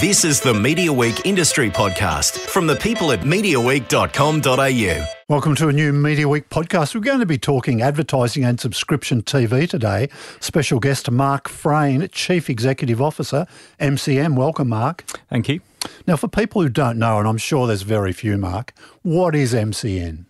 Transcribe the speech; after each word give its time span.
This 0.00 0.24
is 0.26 0.40
the 0.42 0.52
Media 0.52 0.92
Week 0.92 1.24
Industry 1.24 1.70
Podcast 1.70 2.38
from 2.38 2.66
the 2.66 2.76
people 2.76 3.12
at 3.12 3.20
MediaWeek.com.au. 3.20 5.06
Welcome 5.28 5.54
to 5.54 5.68
a 5.68 5.72
new 5.72 5.90
Media 5.92 6.28
Week 6.28 6.50
podcast. 6.50 6.94
We're 6.94 7.00
going 7.00 7.20
to 7.20 7.24
be 7.26 7.38
talking 7.38 7.80
advertising 7.80 8.44
and 8.44 8.60
subscription 8.60 9.22
TV 9.22 9.66
today. 9.66 10.10
Special 10.40 10.80
guest 10.80 11.10
Mark 11.10 11.48
Frain, 11.48 12.06
Chief 12.12 12.50
Executive 12.50 13.00
Officer, 13.00 13.46
MCN. 13.80 14.34
Welcome, 14.36 14.68
Mark. 14.68 15.04
Thank 15.30 15.48
you. 15.48 15.60
Now, 16.06 16.16
for 16.16 16.28
people 16.28 16.60
who 16.60 16.68
don't 16.68 16.98
know, 16.98 17.18
and 17.18 17.26
I'm 17.26 17.38
sure 17.38 17.66
there's 17.66 17.80
very 17.82 18.12
few, 18.12 18.36
Mark, 18.36 18.74
what 19.00 19.34
is 19.34 19.54
MCN? 19.54 20.24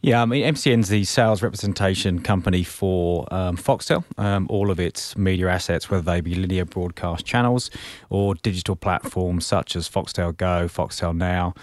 Yeah, 0.00 0.22
I 0.22 0.26
mean, 0.26 0.44
MCN's 0.54 0.88
the 0.88 1.02
sales 1.04 1.42
representation 1.42 2.20
company 2.20 2.62
for 2.62 3.26
um, 3.34 3.56
Foxtel, 3.56 4.04
um, 4.16 4.46
all 4.48 4.70
of 4.70 4.78
its 4.78 5.16
media 5.16 5.48
assets, 5.48 5.90
whether 5.90 6.02
they 6.02 6.20
be 6.20 6.36
linear 6.36 6.64
broadcast 6.64 7.26
channels 7.26 7.68
or 8.08 8.36
digital 8.36 8.76
platforms 8.76 9.44
such 9.44 9.74
as 9.74 9.88
Foxtel 9.88 10.36
Go, 10.36 10.68
Foxtel 10.68 11.16
Now. 11.16 11.54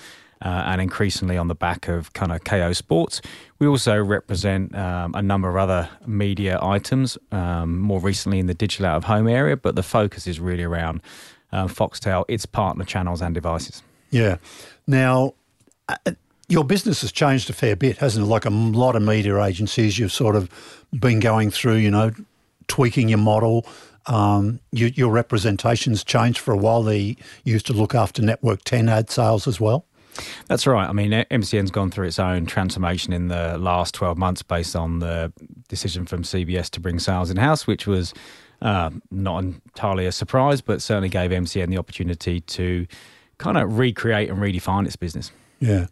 Uh, 0.41 0.63
and 0.67 0.81
increasingly 0.81 1.37
on 1.37 1.47
the 1.47 1.55
back 1.55 1.87
of 1.87 2.11
kind 2.11 2.31
of 2.31 2.43
Kayo 2.43 2.75
Sports. 2.75 3.21
We 3.57 3.67
also 3.67 3.97
represent 3.97 4.75
um, 4.75 5.15
a 5.15 5.21
number 5.21 5.47
of 5.47 5.55
other 5.55 5.89
media 6.05 6.59
items, 6.61 7.17
um, 7.31 7.79
more 7.79 8.01
recently 8.01 8.39
in 8.39 8.45
the 8.45 8.53
digital 8.53 8.85
out 8.85 8.97
of 8.97 9.05
home 9.05 9.29
area, 9.29 9.55
but 9.55 9.75
the 9.75 9.81
focus 9.81 10.27
is 10.27 10.39
really 10.39 10.63
around 10.63 11.01
uh, 11.53 11.67
Foxtel, 11.67 12.25
its 12.27 12.45
partner 12.45 12.83
channels 12.83 13.21
and 13.21 13.33
devices. 13.33 13.81
Yeah. 14.11 14.37
Now, 14.85 15.35
uh, 15.87 15.95
your 16.47 16.63
business 16.63 17.01
has 17.01 17.11
changed 17.11 17.49
a 17.49 17.53
fair 17.53 17.75
bit, 17.75 17.97
hasn't 17.97 18.25
it? 18.25 18.29
Like 18.29 18.45
a 18.45 18.49
lot 18.49 18.95
of 18.95 19.01
media 19.01 19.41
agencies, 19.41 19.97
you've 19.97 20.11
sort 20.11 20.35
of 20.35 20.49
been 20.91 21.19
going 21.19 21.51
through, 21.51 21.75
you 21.75 21.91
know, 21.91 22.11
tweaking 22.67 23.09
your 23.09 23.19
model. 23.19 23.65
Um, 24.07 24.59
you, 24.71 24.87
your 24.87 25.11
representation's 25.11 26.03
changed 26.03 26.39
for 26.39 26.53
a 26.53 26.57
while. 26.57 26.83
They 26.83 27.17
used 27.43 27.65
to 27.67 27.73
look 27.73 27.95
after 27.95 28.21
Network 28.21 28.63
10 28.63 28.87
ad 28.87 29.09
sales 29.09 29.47
as 29.47 29.59
well. 29.59 29.85
That's 30.47 30.65
right. 30.65 30.87
I 30.87 30.93
mean, 30.93 31.11
MCN's 31.11 31.71
gone 31.71 31.91
through 31.91 32.07
its 32.07 32.19
own 32.19 32.45
transformation 32.45 33.11
in 33.11 33.27
the 33.27 33.57
last 33.57 33.93
12 33.95 34.17
months 34.17 34.43
based 34.43 34.75
on 34.75 34.99
the 34.99 35.33
decision 35.67 36.05
from 36.05 36.23
CBS 36.23 36.69
to 36.71 36.79
bring 36.79 36.99
sales 36.99 37.29
in 37.29 37.37
house, 37.37 37.67
which 37.67 37.85
was 37.85 38.13
uh, 38.61 38.91
not 39.11 39.43
entirely 39.43 40.05
a 40.05 40.11
surprise, 40.11 40.61
but 40.61 40.81
certainly 40.81 41.09
gave 41.09 41.31
MCN 41.31 41.69
the 41.69 41.77
opportunity 41.77 42.39
to 42.41 42.87
kind 43.39 43.57
of 43.57 43.77
recreate 43.77 44.29
and 44.29 44.39
redefine 44.39 44.85
its 44.85 44.95
business. 44.95 45.31
Yeah. 45.59 45.87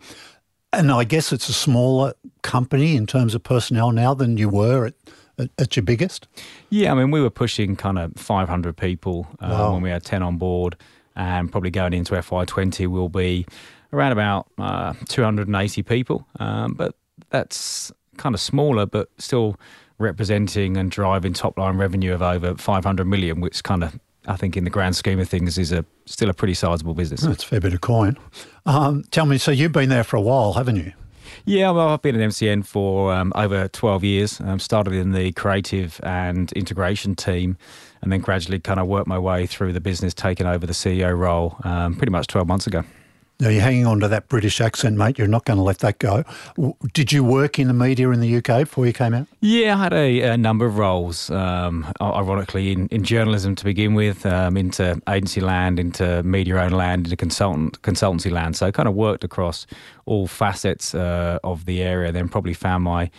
And 0.73 0.91
I 0.91 1.03
guess 1.03 1.31
it's 1.31 1.49
a 1.49 1.53
smaller 1.53 2.13
company 2.41 2.95
in 2.95 3.05
terms 3.05 3.35
of 3.35 3.43
personnel 3.43 3.91
now 3.91 4.13
than 4.13 4.37
you 4.37 4.49
were 4.49 4.87
at, 4.87 4.95
at, 5.37 5.49
at 5.59 5.75
your 5.75 5.83
biggest. 5.83 6.27
Yeah, 6.69 6.91
I 6.91 6.95
mean, 6.95 7.11
we 7.11 7.21
were 7.21 7.29
pushing 7.29 7.75
kind 7.75 7.99
of 7.99 8.13
500 8.15 8.75
people 8.75 9.27
uh, 9.39 9.49
wow. 9.51 9.73
when 9.73 9.83
we 9.83 9.91
had 9.91 10.03
10 10.03 10.23
on 10.23 10.37
board, 10.37 10.75
and 11.15 11.51
probably 11.51 11.69
going 11.69 11.93
into 11.93 12.15
FY20 12.15 12.87
will 12.87 13.09
be 13.09 13.45
around 13.93 14.13
about 14.13 14.47
uh, 14.57 14.93
280 15.07 15.83
people. 15.83 16.27
Um, 16.39 16.73
but 16.73 16.95
that's 17.29 17.91
kind 18.17 18.33
of 18.33 18.41
smaller, 18.41 18.87
but 18.87 19.09
still 19.19 19.57
representing 19.99 20.75
and 20.75 20.89
driving 20.89 21.33
top 21.33 21.57
line 21.57 21.77
revenue 21.77 22.13
of 22.13 22.21
over 22.21 22.55
500 22.55 23.05
million, 23.05 23.41
which 23.41 23.63
kind 23.63 23.83
of 23.83 23.99
I 24.27 24.37
think 24.37 24.55
in 24.55 24.63
the 24.63 24.69
grand 24.69 24.95
scheme 24.95 25.19
of 25.19 25.27
things 25.27 25.57
is 25.57 25.71
a 25.71 25.85
still 26.05 26.29
a 26.29 26.33
pretty 26.33 26.53
sizable 26.53 26.93
business. 26.93 27.21
That's 27.21 27.43
a 27.43 27.47
fair 27.47 27.61
bit 27.61 27.73
of 27.73 27.81
coin. 27.81 28.17
Um, 28.65 29.03
tell 29.11 29.25
me, 29.25 29.37
so 29.37 29.51
you've 29.51 29.71
been 29.71 29.89
there 29.89 30.03
for 30.03 30.17
a 30.17 30.21
while, 30.21 30.53
haven't 30.53 30.77
you? 30.77 30.93
Yeah, 31.45 31.71
well, 31.71 31.89
I've 31.89 32.01
been 32.01 32.19
at 32.19 32.29
MCN 32.29 32.65
for 32.65 33.13
um, 33.13 33.33
over 33.35 33.67
12 33.67 34.03
years. 34.03 34.39
Um, 34.41 34.59
started 34.59 34.93
in 34.93 35.11
the 35.11 35.31
creative 35.33 35.99
and 36.03 36.51
integration 36.53 37.15
team, 37.15 37.57
and 38.01 38.11
then 38.11 38.21
gradually 38.21 38.59
kind 38.59 38.79
of 38.79 38.87
worked 38.87 39.07
my 39.07 39.19
way 39.19 39.45
through 39.45 39.73
the 39.73 39.81
business, 39.81 40.13
taking 40.13 40.45
over 40.45 40.65
the 40.65 40.73
CEO 40.73 41.17
role 41.17 41.57
um, 41.63 41.95
pretty 41.95 42.11
much 42.11 42.27
12 42.27 42.47
months 42.47 42.67
ago. 42.67 42.83
Now, 43.39 43.49
you're 43.49 43.61
hanging 43.61 43.85
on 43.85 43.99
to 43.99 44.07
that 44.07 44.29
British 44.29 44.61
accent, 44.61 44.95
mate. 44.95 45.17
You're 45.17 45.27
not 45.27 45.45
going 45.45 45.57
to 45.57 45.63
let 45.63 45.79
that 45.79 45.99
go. 45.99 46.23
Did 46.93 47.11
you 47.11 47.23
work 47.23 47.59
in 47.59 47.67
the 47.67 47.73
media 47.73 48.09
in 48.11 48.19
the 48.19 48.37
UK 48.37 48.59
before 48.59 48.85
you 48.85 48.93
came 48.93 49.13
out? 49.13 49.27
Yeah, 49.41 49.75
I 49.75 49.83
had 49.83 49.93
a, 49.93 50.21
a 50.21 50.37
number 50.37 50.65
of 50.65 50.77
roles, 50.77 51.29
um, 51.31 51.91
ironically, 51.99 52.71
in, 52.71 52.87
in 52.87 53.03
journalism 53.03 53.55
to 53.55 53.63
begin 53.65 53.95
with, 53.95 54.25
um, 54.25 54.55
into 54.55 55.01
agency 55.09 55.41
land, 55.41 55.79
into 55.79 56.21
media 56.23 56.57
owned 56.57 56.77
land, 56.77 57.07
into 57.07 57.17
consultant 57.17 57.81
consultancy 57.81 58.31
land. 58.31 58.55
So 58.55 58.67
I 58.67 58.71
kind 58.71 58.87
of 58.87 58.95
worked 58.95 59.23
across 59.23 59.65
all 60.05 60.27
facets 60.27 60.93
uh, 60.95 61.39
of 61.43 61.65
the 61.65 61.81
area, 61.81 62.11
then 62.11 62.29
probably 62.29 62.53
found 62.53 62.83
my 62.83 63.09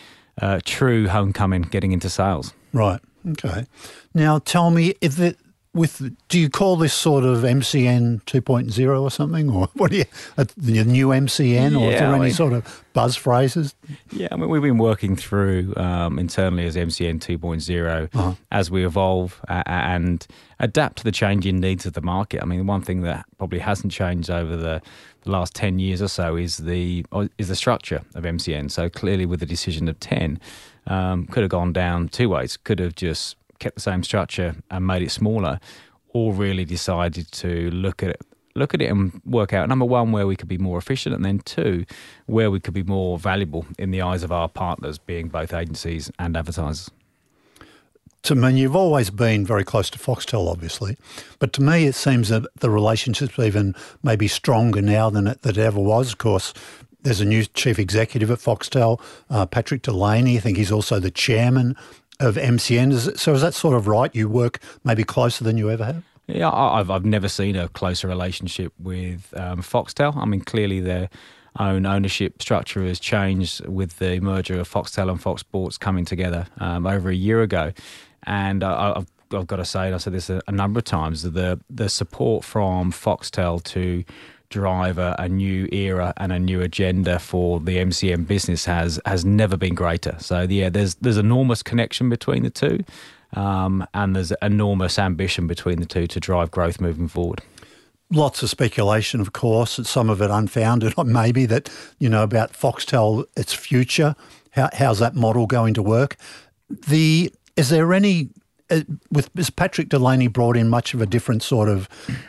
uh, 0.40 0.60
true 0.64 1.08
homecoming 1.08 1.62
getting 1.62 1.92
into 1.92 2.08
sales. 2.08 2.54
Right. 2.72 3.00
Okay. 3.30 3.66
Now 4.14 4.38
tell 4.38 4.70
me, 4.70 4.94
if 5.00 5.18
it, 5.18 5.38
with 5.74 6.16
do 6.28 6.38
you 6.38 6.48
call 6.48 6.76
this 6.76 6.94
sort 6.94 7.24
of 7.24 7.38
MCN 7.38 8.22
2.0 8.24 9.02
or 9.02 9.10
something, 9.10 9.50
or 9.50 9.68
what 9.74 9.90
do 9.90 9.98
you 9.98 10.04
the 10.36 10.84
new 10.84 11.08
MCN, 11.08 11.78
or 11.78 11.86
yeah, 11.86 11.94
is 11.94 12.00
there 12.00 12.14
any 12.14 12.30
sort 12.30 12.52
of 12.52 12.84
buzz 12.92 13.16
phrases? 13.16 13.74
Yeah, 14.12 14.28
I 14.30 14.36
mean 14.36 14.48
we've 14.48 14.62
been 14.62 14.78
working 14.78 15.16
through 15.16 15.74
um, 15.76 16.18
internally 16.18 16.64
as 16.66 16.76
MCN 16.76 17.18
2.0 17.18 18.08
uh-huh. 18.14 18.34
as 18.52 18.70
we 18.70 18.86
evolve 18.86 19.40
uh, 19.48 19.62
and 19.66 20.26
adapt 20.60 20.98
to 20.98 21.04
the 21.04 21.12
changing 21.12 21.60
needs 21.60 21.86
of 21.86 21.92
the 21.94 22.00
market. 22.00 22.42
I 22.42 22.46
mean, 22.46 22.66
one 22.66 22.80
thing 22.80 23.02
that 23.02 23.26
probably 23.38 23.58
hasn't 23.58 23.92
changed 23.92 24.30
over 24.30 24.56
the, 24.56 24.80
the 25.22 25.30
last 25.30 25.54
10 25.54 25.78
years 25.78 26.00
or 26.00 26.08
so 26.08 26.36
is 26.36 26.58
the 26.58 27.04
is 27.38 27.48
the 27.48 27.56
structure 27.56 28.02
of 28.14 28.24
MCN. 28.24 28.70
So 28.70 28.88
clearly, 28.88 29.26
with 29.26 29.40
the 29.40 29.46
decision 29.46 29.88
of 29.88 29.98
10, 30.00 30.40
um, 30.86 31.26
could 31.26 31.42
have 31.42 31.50
gone 31.50 31.72
down 31.72 32.08
two 32.08 32.28
ways. 32.28 32.56
Could 32.56 32.78
have 32.78 32.94
just 32.94 33.36
kept 33.64 33.76
the 33.76 33.80
same 33.80 34.02
structure 34.02 34.56
and 34.70 34.86
made 34.86 35.02
it 35.02 35.10
smaller, 35.10 35.58
or 36.12 36.34
really 36.34 36.66
decided 36.66 37.32
to 37.32 37.70
look 37.70 38.02
at 38.02 38.10
it 38.10 38.20
look 38.56 38.72
at 38.72 38.80
it 38.80 38.88
and 38.88 39.20
work 39.24 39.52
out 39.52 39.68
number 39.68 39.84
one 39.84 40.12
where 40.12 40.28
we 40.28 40.36
could 40.36 40.46
be 40.46 40.58
more 40.58 40.78
efficient 40.78 41.12
and 41.12 41.24
then 41.24 41.40
two 41.40 41.84
where 42.26 42.52
we 42.52 42.60
could 42.60 42.72
be 42.72 42.84
more 42.84 43.18
valuable 43.18 43.66
in 43.80 43.90
the 43.90 44.00
eyes 44.00 44.22
of 44.22 44.30
our 44.30 44.48
partners 44.48 44.96
being 44.96 45.26
both 45.26 45.52
agencies 45.52 46.08
and 46.20 46.36
advertisers 46.36 46.88
to 48.22 48.36
me 48.36 48.60
you've 48.60 48.76
always 48.76 49.10
been 49.10 49.44
very 49.44 49.64
close 49.64 49.90
to 49.90 49.98
foxtel 49.98 50.48
obviously 50.48 50.96
but 51.40 51.52
to 51.52 51.60
me 51.60 51.86
it 51.86 51.96
seems 51.96 52.28
that 52.28 52.46
the 52.60 52.70
relationship's 52.70 53.40
even 53.40 53.74
maybe 54.04 54.28
stronger 54.28 54.80
now 54.80 55.10
than 55.10 55.26
it, 55.26 55.44
it 55.44 55.58
ever 55.58 55.80
was 55.80 56.12
of 56.12 56.18
course 56.18 56.54
there's 57.04 57.20
a 57.20 57.24
new 57.24 57.44
chief 57.44 57.78
executive 57.78 58.30
at 58.30 58.38
Foxtel, 58.38 59.00
uh, 59.30 59.46
Patrick 59.46 59.82
Delaney. 59.82 60.36
I 60.36 60.40
think 60.40 60.56
he's 60.56 60.72
also 60.72 60.98
the 60.98 61.10
chairman 61.10 61.76
of 62.20 62.36
MCN. 62.36 62.92
Is 62.92 63.10
so 63.20 63.32
is 63.34 63.40
that 63.42 63.54
sort 63.54 63.76
of 63.76 63.86
right? 63.86 64.14
You 64.14 64.28
work 64.28 64.60
maybe 64.84 65.04
closer 65.04 65.44
than 65.44 65.56
you 65.58 65.70
ever 65.70 65.84
have? 65.84 66.02
Yeah, 66.26 66.50
I've 66.50 66.90
I've 66.90 67.04
never 67.04 67.28
seen 67.28 67.56
a 67.56 67.68
closer 67.68 68.08
relationship 68.08 68.72
with 68.78 69.32
um, 69.36 69.62
Foxtel. 69.62 70.16
I 70.16 70.24
mean, 70.24 70.40
clearly 70.40 70.80
their 70.80 71.10
own 71.58 71.86
ownership 71.86 72.42
structure 72.42 72.84
has 72.84 72.98
changed 72.98 73.64
with 73.66 73.98
the 73.98 74.18
merger 74.20 74.58
of 74.58 74.68
Foxtel 74.70 75.10
and 75.10 75.20
Fox 75.20 75.40
Sports 75.40 75.78
coming 75.78 76.04
together 76.04 76.46
um, 76.58 76.86
over 76.86 77.10
a 77.10 77.14
year 77.14 77.42
ago, 77.42 77.72
and 78.24 78.64
I, 78.64 78.94
I've 78.96 79.06
I've 79.32 79.46
got 79.46 79.56
to 79.56 79.64
say, 79.64 79.86
and 79.86 79.94
I 79.94 79.98
said 79.98 80.12
this 80.12 80.30
a, 80.30 80.40
a 80.46 80.52
number 80.52 80.78
of 80.78 80.84
times, 80.84 81.22
the 81.22 81.60
the 81.68 81.88
support 81.88 82.44
from 82.44 82.92
Foxtel 82.92 83.62
to 83.64 84.04
drive 84.54 84.98
a, 84.98 85.28
new 85.28 85.68
era 85.72 86.14
and 86.16 86.32
a 86.32 86.38
new 86.38 86.60
agenda 86.60 87.18
for 87.18 87.58
the 87.58 87.78
MCN 87.78 88.24
business 88.24 88.64
has 88.66 89.00
has 89.04 89.24
never 89.24 89.56
been 89.56 89.74
greater. 89.74 90.16
So 90.20 90.42
yeah, 90.42 90.68
there's 90.68 90.94
there's 90.96 91.16
enormous 91.16 91.60
connection 91.62 92.08
between 92.08 92.44
the 92.44 92.50
two, 92.50 92.84
um, 93.32 93.84
and 93.94 94.14
there's 94.14 94.32
enormous 94.40 94.96
ambition 94.96 95.48
between 95.48 95.80
the 95.80 95.86
two 95.86 96.06
to 96.06 96.20
drive 96.20 96.52
growth 96.52 96.80
moving 96.80 97.08
forward. 97.08 97.42
Lots 98.10 98.44
of 98.44 98.50
speculation, 98.50 99.20
of 99.20 99.32
course, 99.32 99.76
and 99.76 99.86
some 99.86 100.08
of 100.08 100.22
it 100.22 100.30
unfounded. 100.30 100.94
Maybe 101.04 101.46
that 101.46 101.68
you 101.98 102.08
know 102.08 102.22
about 102.22 102.52
Foxtel, 102.52 103.24
its 103.36 103.52
future. 103.52 104.14
How, 104.50 104.70
how's 104.72 105.00
that 105.00 105.16
model 105.16 105.48
going 105.48 105.74
to 105.74 105.82
work? 105.82 106.16
The 106.70 107.32
is 107.56 107.70
there 107.70 107.92
any 107.92 108.28
with 109.10 109.30
is 109.36 109.50
Patrick 109.50 109.88
Delaney 109.88 110.28
brought 110.28 110.56
in 110.56 110.68
much 110.68 110.94
of 110.94 111.00
a 111.00 111.06
different 111.06 111.42
sort 111.42 111.68
of 111.68 111.88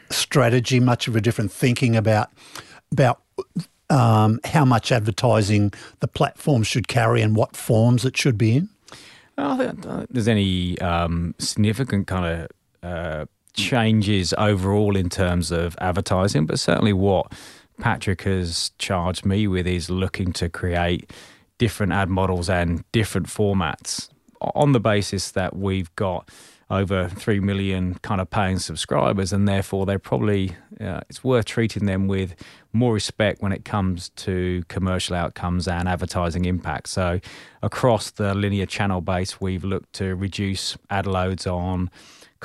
strategy, 0.10 0.80
much 0.80 1.08
of 1.08 1.16
a 1.16 1.22
different 1.22 1.52
thinking 1.52 1.96
about 1.96 2.30
about 2.92 3.22
um, 3.90 4.40
how 4.44 4.66
much 4.66 4.92
advertising 4.92 5.72
the 6.00 6.08
platform 6.08 6.64
should 6.64 6.88
carry 6.88 7.22
and 7.22 7.36
what 7.36 7.56
forms 7.56 8.06
it 8.06 8.18
should 8.18 8.38
be 8.38 8.58
in? 8.58 8.70
I 9.38 9.58
don't 9.58 9.82
think 9.82 10.08
there's 10.10 10.28
any 10.28 10.80
um, 10.80 11.36
significant 11.40 12.08
kind 12.08 12.26
of 12.26 12.90
uh, 12.90 13.26
changes 13.54 14.34
overall 14.38 14.96
in 14.96 15.10
terms 15.10 15.52
of 15.52 15.76
advertising, 15.82 16.46
but 16.46 16.60
certainly 16.60 16.94
what 16.94 17.34
Patrick 17.80 18.22
has 18.24 18.72
charged 18.78 19.26
me 19.26 19.48
with 19.48 19.68
is 19.68 19.90
looking 19.90 20.32
to 20.34 20.50
create 20.50 21.12
different 21.58 21.92
ad 21.92 22.10
models 22.10 22.50
and 22.50 22.84
different 22.92 23.28
formats 23.28 24.10
on 24.54 24.72
the 24.74 24.80
basis 24.80 25.32
that 25.32 25.56
we've 25.56 25.94
got 25.96 26.30
over 26.70 27.08
3 27.10 27.40
million 27.42 27.94
kind 27.96 28.20
of 28.20 28.30
paying 28.30 28.58
subscribers 28.58 29.32
and 29.32 29.48
therefore 29.48 29.86
they're 29.86 30.00
probably 30.00 30.56
uh, 30.82 31.00
it's 31.10 31.24
worth 31.24 31.46
treating 31.46 31.86
them 31.86 32.08
with 32.08 32.36
more 32.74 32.92
respect 32.92 33.40
when 33.42 33.52
it 33.52 33.64
comes 33.64 34.10
to 34.10 34.64
commercial 34.68 35.16
outcomes 35.16 35.68
and 35.68 35.88
advertising 35.88 36.46
impact 36.46 36.88
so 36.88 37.20
across 37.62 38.10
the 38.12 38.34
linear 38.34 38.66
channel 38.66 39.00
base 39.00 39.40
we've 39.40 39.64
looked 39.64 39.94
to 39.94 40.16
reduce 40.16 40.76
ad 40.90 41.06
loads 41.06 41.46
on 41.46 41.90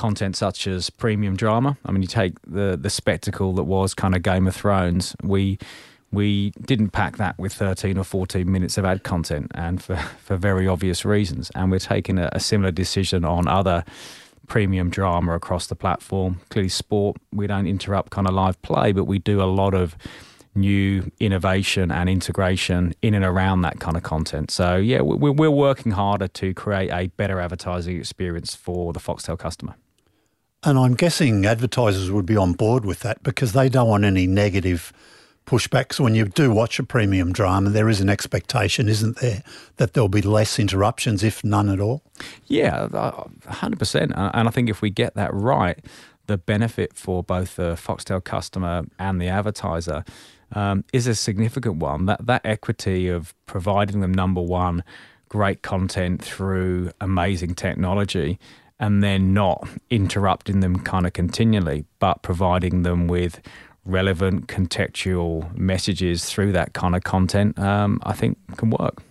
content 0.00 0.34
such 0.34 0.66
as 0.66 0.88
premium 0.88 1.36
drama. 1.36 1.76
I 1.84 1.92
mean, 1.92 2.00
you 2.00 2.08
take 2.08 2.40
the 2.46 2.78
the 2.80 2.88
spectacle 2.88 3.52
that 3.54 3.64
was 3.64 3.92
kind 3.92 4.14
of 4.14 4.22
Game 4.22 4.46
of 4.46 4.56
Thrones. 4.56 5.14
We 5.22 5.58
we 6.12 6.50
didn't 6.60 6.90
pack 6.90 7.16
that 7.18 7.38
with 7.38 7.52
13 7.52 7.96
or 7.96 8.04
14 8.04 8.50
minutes 8.50 8.76
of 8.78 8.84
ad 8.84 9.02
content, 9.02 9.50
and 9.54 9.82
for 9.82 9.96
for 9.96 10.36
very 10.36 10.66
obvious 10.66 11.04
reasons. 11.04 11.50
And 11.54 11.70
we're 11.70 11.78
taking 11.78 12.18
a, 12.18 12.28
a 12.32 12.40
similar 12.40 12.70
decision 12.70 13.24
on 13.24 13.46
other 13.48 13.84
premium 14.46 14.90
drama 14.90 15.34
across 15.34 15.68
the 15.68 15.76
platform. 15.76 16.40
Clearly, 16.50 16.68
sport 16.68 17.16
we 17.32 17.46
don't 17.46 17.66
interrupt 17.66 18.10
kind 18.10 18.26
of 18.26 18.34
live 18.34 18.60
play, 18.62 18.92
but 18.92 19.04
we 19.04 19.18
do 19.18 19.40
a 19.40 19.46
lot 19.46 19.74
of 19.74 19.96
new 20.54 21.10
innovation 21.20 21.92
and 21.92 22.08
integration 22.08 22.92
in 23.02 23.14
and 23.14 23.24
around 23.24 23.62
that 23.62 23.78
kind 23.78 23.96
of 23.96 24.02
content. 24.02 24.50
So 24.50 24.76
yeah, 24.76 25.00
we're, 25.00 25.32
we're 25.32 25.50
working 25.50 25.92
harder 25.92 26.28
to 26.28 26.52
create 26.54 26.90
a 26.90 27.06
better 27.08 27.40
advertising 27.40 27.96
experience 27.96 28.54
for 28.54 28.92
the 28.92 29.00
Foxtel 29.00 29.38
customer. 29.38 29.76
And 30.62 30.78
I'm 30.78 30.94
guessing 30.94 31.46
advertisers 31.46 32.10
would 32.10 32.26
be 32.26 32.36
on 32.36 32.52
board 32.52 32.84
with 32.84 33.00
that 33.00 33.22
because 33.22 33.52
they 33.52 33.68
don't 33.68 33.88
want 33.88 34.04
any 34.04 34.26
negative 34.26 34.92
pushbacks. 35.50 35.98
When 35.98 36.14
you 36.14 36.26
do 36.26 36.52
watch 36.52 36.78
a 36.78 36.84
premium 36.84 37.32
drama, 37.32 37.70
there 37.70 37.88
is 37.88 38.00
an 38.00 38.08
expectation, 38.08 38.88
isn't 38.88 39.16
there, 39.16 39.42
that 39.78 39.94
there'll 39.94 40.08
be 40.08 40.22
less 40.22 40.60
interruptions, 40.60 41.24
if 41.24 41.42
none 41.42 41.68
at 41.68 41.80
all? 41.80 42.04
Yeah, 42.46 42.86
100%. 42.86 44.12
And 44.34 44.48
I 44.48 44.50
think 44.52 44.70
if 44.70 44.80
we 44.80 44.90
get 44.90 45.14
that 45.14 45.34
right, 45.34 45.84
the 46.28 46.38
benefit 46.38 46.94
for 46.94 47.24
both 47.24 47.56
the 47.56 47.72
Foxtel 47.72 48.22
customer 48.22 48.84
and 49.00 49.20
the 49.20 49.26
advertiser 49.26 50.04
um, 50.52 50.84
is 50.92 51.08
a 51.08 51.16
significant 51.16 51.76
one. 51.76 52.06
That 52.06 52.24
that 52.26 52.42
equity 52.44 53.08
of 53.08 53.34
providing 53.46 54.02
them 54.02 54.14
number 54.14 54.40
one, 54.40 54.84
great 55.28 55.62
content 55.62 56.22
through 56.22 56.92
amazing 57.00 57.56
technology, 57.56 58.38
and 58.78 59.02
then 59.02 59.34
not 59.34 59.68
interrupting 59.90 60.60
them 60.60 60.78
kind 60.78 61.06
of 61.06 61.12
continually, 61.12 61.86
but 61.98 62.22
providing 62.22 62.82
them 62.82 63.08
with 63.08 63.40
relevant 63.84 64.46
contextual 64.46 65.54
messages 65.56 66.24
through 66.24 66.52
that 66.52 66.72
kind 66.72 66.94
of 66.94 67.04
content, 67.04 67.58
um, 67.58 68.00
I 68.04 68.12
think 68.12 68.38
can 68.56 68.70
work. 68.70 69.02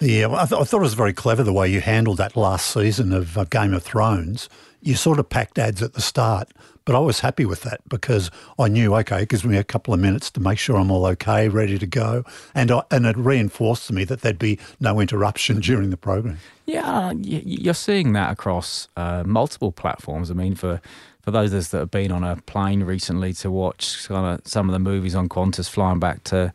Yeah, 0.00 0.32
I, 0.32 0.46
th- 0.46 0.60
I, 0.60 0.64
thought 0.64 0.78
it 0.78 0.80
was 0.80 0.94
very 0.94 1.12
clever 1.12 1.44
the 1.44 1.52
way 1.52 1.68
you 1.68 1.80
handled 1.80 2.18
that 2.18 2.36
last 2.36 2.72
season 2.72 3.12
of 3.12 3.38
uh, 3.38 3.44
Game 3.44 3.72
of 3.72 3.84
Thrones. 3.84 4.48
You 4.80 4.96
sort 4.96 5.20
of 5.20 5.28
packed 5.28 5.60
ads 5.60 5.80
at 5.80 5.92
the 5.92 6.00
start, 6.00 6.50
but 6.84 6.96
I 6.96 6.98
was 6.98 7.20
happy 7.20 7.44
with 7.44 7.62
that 7.62 7.80
because 7.88 8.28
I 8.58 8.66
knew, 8.66 8.96
okay, 8.96 9.22
it 9.22 9.28
gives 9.28 9.44
me 9.44 9.56
a 9.56 9.62
couple 9.62 9.94
of 9.94 10.00
minutes 10.00 10.28
to 10.32 10.40
make 10.40 10.58
sure 10.58 10.76
I'm 10.76 10.90
all 10.90 11.06
okay, 11.06 11.48
ready 11.48 11.78
to 11.78 11.86
go. 11.86 12.24
And, 12.52 12.72
I, 12.72 12.82
and 12.90 13.06
it 13.06 13.16
reinforced 13.16 13.86
to 13.88 13.92
me 13.92 14.02
that 14.04 14.22
there'd 14.22 14.40
be 14.40 14.58
no 14.80 14.98
interruption 14.98 15.60
during 15.60 15.90
the 15.90 15.96
program. 15.96 16.38
Yeah, 16.66 17.12
you're 17.12 17.74
seeing 17.74 18.12
that 18.14 18.32
across 18.32 18.88
uh, 18.96 19.22
multiple 19.24 19.70
platforms. 19.70 20.32
I 20.32 20.34
mean, 20.34 20.56
for 20.56 20.80
for 21.22 21.30
those 21.30 21.52
of 21.52 21.60
us 21.60 21.68
that 21.68 21.78
have 21.78 21.90
been 21.90 22.12
on 22.12 22.24
a 22.24 22.36
plane 22.36 22.82
recently 22.82 23.32
to 23.34 23.50
watch 23.50 24.06
kind 24.08 24.38
of 24.38 24.46
some 24.46 24.68
of 24.68 24.72
the 24.72 24.78
movies 24.78 25.14
on 25.14 25.28
Qantas 25.28 25.68
flying 25.68 26.00
back 26.00 26.24
to 26.24 26.52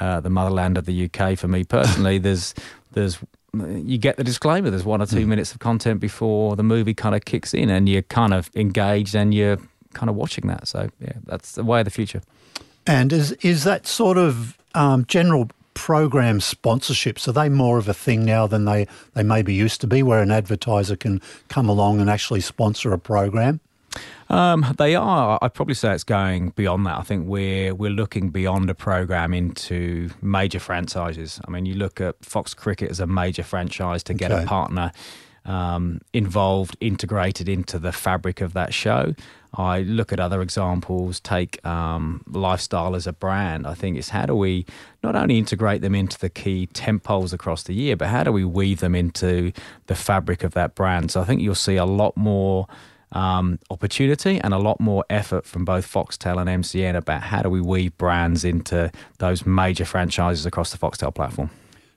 uh, 0.00 0.20
the 0.20 0.30
motherland 0.30 0.78
of 0.78 0.86
the 0.86 1.04
UK, 1.08 1.38
for 1.38 1.48
me 1.48 1.64
personally, 1.64 2.18
there's 2.26 2.54
there's 2.92 3.18
you 3.54 3.98
get 3.98 4.16
the 4.16 4.24
disclaimer. 4.24 4.70
There's 4.70 4.84
one 4.84 5.00
or 5.00 5.06
two 5.06 5.24
mm. 5.24 5.28
minutes 5.28 5.52
of 5.52 5.60
content 5.60 6.00
before 6.00 6.56
the 6.56 6.62
movie 6.62 6.94
kind 6.94 7.14
of 7.14 7.24
kicks 7.24 7.54
in, 7.54 7.70
and 7.70 7.88
you're 7.88 8.02
kind 8.02 8.34
of 8.34 8.50
engaged 8.54 9.14
and 9.14 9.32
you're 9.34 9.58
kind 9.94 10.10
of 10.10 10.16
watching 10.16 10.46
that. 10.48 10.68
So 10.68 10.88
yeah, 11.00 11.14
that's 11.24 11.52
the 11.52 11.64
way 11.64 11.80
of 11.80 11.84
the 11.84 11.90
future. 11.90 12.22
And 12.86 13.12
is 13.12 13.32
is 13.32 13.64
that 13.64 13.86
sort 13.86 14.18
of 14.18 14.56
um, 14.74 15.04
general 15.06 15.48
program 15.74 16.40
sponsorships 16.40 17.28
are 17.28 17.32
they 17.32 17.50
more 17.50 17.76
of 17.76 17.86
a 17.86 17.92
thing 17.92 18.24
now 18.24 18.46
than 18.46 18.64
they 18.64 18.86
they 19.14 19.22
maybe 19.22 19.54
used 19.54 19.80
to 19.82 19.86
be, 19.86 20.02
where 20.02 20.22
an 20.22 20.30
advertiser 20.30 20.96
can 20.96 21.20
come 21.48 21.68
along 21.68 22.00
and 22.00 22.08
actually 22.08 22.40
sponsor 22.40 22.92
a 22.92 22.98
program? 22.98 23.60
Um, 24.28 24.74
they 24.78 24.94
are. 24.94 25.38
I'd 25.40 25.54
probably 25.54 25.74
say 25.74 25.92
it's 25.92 26.04
going 26.04 26.50
beyond 26.50 26.86
that. 26.86 26.98
I 26.98 27.02
think 27.02 27.26
we're 27.26 27.74
we're 27.74 27.90
looking 27.90 28.30
beyond 28.30 28.68
a 28.70 28.74
program 28.74 29.32
into 29.32 30.10
major 30.20 30.60
franchises. 30.60 31.40
I 31.46 31.50
mean, 31.50 31.66
you 31.66 31.74
look 31.74 32.00
at 32.00 32.24
Fox 32.24 32.54
Cricket 32.54 32.90
as 32.90 33.00
a 33.00 33.06
major 33.06 33.42
franchise 33.42 34.02
to 34.04 34.14
get 34.14 34.32
okay. 34.32 34.44
a 34.44 34.46
partner 34.46 34.92
um, 35.46 36.00
involved, 36.12 36.76
integrated 36.80 37.48
into 37.48 37.78
the 37.78 37.92
fabric 37.92 38.40
of 38.40 38.52
that 38.54 38.74
show. 38.74 39.14
I 39.54 39.80
look 39.82 40.12
at 40.12 40.20
other 40.20 40.42
examples, 40.42 41.18
take 41.20 41.64
um, 41.64 42.22
lifestyle 42.26 42.94
as 42.94 43.06
a 43.06 43.12
brand. 43.12 43.66
I 43.66 43.72
think 43.74 43.96
it's 43.96 44.10
how 44.10 44.26
do 44.26 44.34
we 44.34 44.66
not 45.02 45.16
only 45.16 45.38
integrate 45.38 45.80
them 45.80 45.94
into 45.94 46.18
the 46.18 46.28
key 46.28 46.66
tent 46.66 47.04
poles 47.04 47.32
across 47.32 47.62
the 47.62 47.72
year, 47.72 47.96
but 47.96 48.08
how 48.08 48.22
do 48.22 48.32
we 48.32 48.44
weave 48.44 48.80
them 48.80 48.94
into 48.94 49.52
the 49.86 49.94
fabric 49.94 50.44
of 50.44 50.52
that 50.54 50.74
brand? 50.74 51.10
So 51.10 51.22
I 51.22 51.24
think 51.24 51.40
you'll 51.40 51.54
see 51.54 51.76
a 51.76 51.86
lot 51.86 52.16
more 52.16 52.66
um, 53.12 53.58
opportunity 53.70 54.40
and 54.40 54.52
a 54.52 54.58
lot 54.58 54.80
more 54.80 55.04
effort 55.08 55.46
from 55.46 55.64
both 55.64 55.90
Foxtel 55.90 56.40
and 56.40 56.64
MCN 56.64 56.96
about 56.96 57.22
how 57.22 57.42
do 57.42 57.50
we 57.50 57.60
weave 57.60 57.96
brands 57.98 58.44
into 58.44 58.90
those 59.18 59.46
major 59.46 59.84
franchises 59.84 60.46
across 60.46 60.72
the 60.72 60.78
Foxtel 60.78 61.14
platform. 61.14 61.50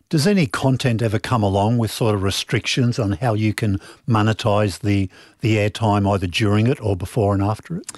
Does 0.10 0.26
any 0.26 0.48
content 0.48 1.04
ever 1.04 1.20
come 1.20 1.44
along 1.44 1.78
with 1.78 1.92
sort 1.92 2.16
of 2.16 2.24
restrictions 2.24 2.98
on 2.98 3.14
how 3.14 3.36
you 3.36 3.54
can 3.54 3.80
monetize 4.08 4.80
the 4.80 5.08
the 5.42 5.58
airtime 5.58 6.12
either 6.12 6.26
during 6.26 6.66
it 6.66 6.82
or 6.82 6.96
before 6.96 7.34
and 7.34 7.44
after 7.44 7.78
it? 7.78 7.92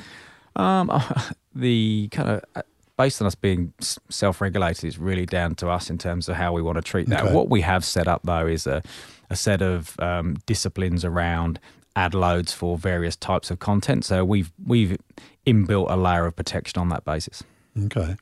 Um, 0.58 0.92
the 1.56 2.10
kind 2.12 2.30
of 2.30 2.44
uh, 2.56 2.64
based 2.98 3.22
on 3.22 3.28
us 3.28 3.36
being 3.36 3.74
self-regulated 4.10 4.84
is 4.84 5.00
really 5.00 5.26
down 5.26 5.56
to 5.56 5.70
us 5.70 5.90
in 5.90 5.98
terms 5.98 6.28
of 6.28 6.36
how 6.36 6.52
we 6.52 6.62
want 6.62 6.76
to 6.76 6.82
treat 6.82 7.08
that. 7.08 7.24
Okay. 7.24 7.34
What 7.34 7.50
we 7.50 7.62
have 7.62 7.86
set 7.86 8.08
up 8.08 8.22
though 8.26 8.46
is 8.46 8.68
a, 8.68 8.84
a 9.30 9.36
set 9.36 9.62
of 9.62 9.98
um, 10.00 10.38
disciplines 10.46 11.06
around 11.06 11.60
ad 11.96 12.14
loads 12.14 12.54
for 12.54 12.78
various 12.78 13.16
types 13.16 13.52
of 13.52 13.60
content. 13.60 14.06
So 14.06 14.24
we've 14.24 14.52
we've 14.66 14.98
inbuilt 15.46 15.92
a 15.92 15.96
layer 15.96 16.26
of 16.26 16.36
protection 16.36 16.80
on 16.80 16.90
that 16.90 17.04
basis. 17.06 17.44
Okay. 17.86 18.16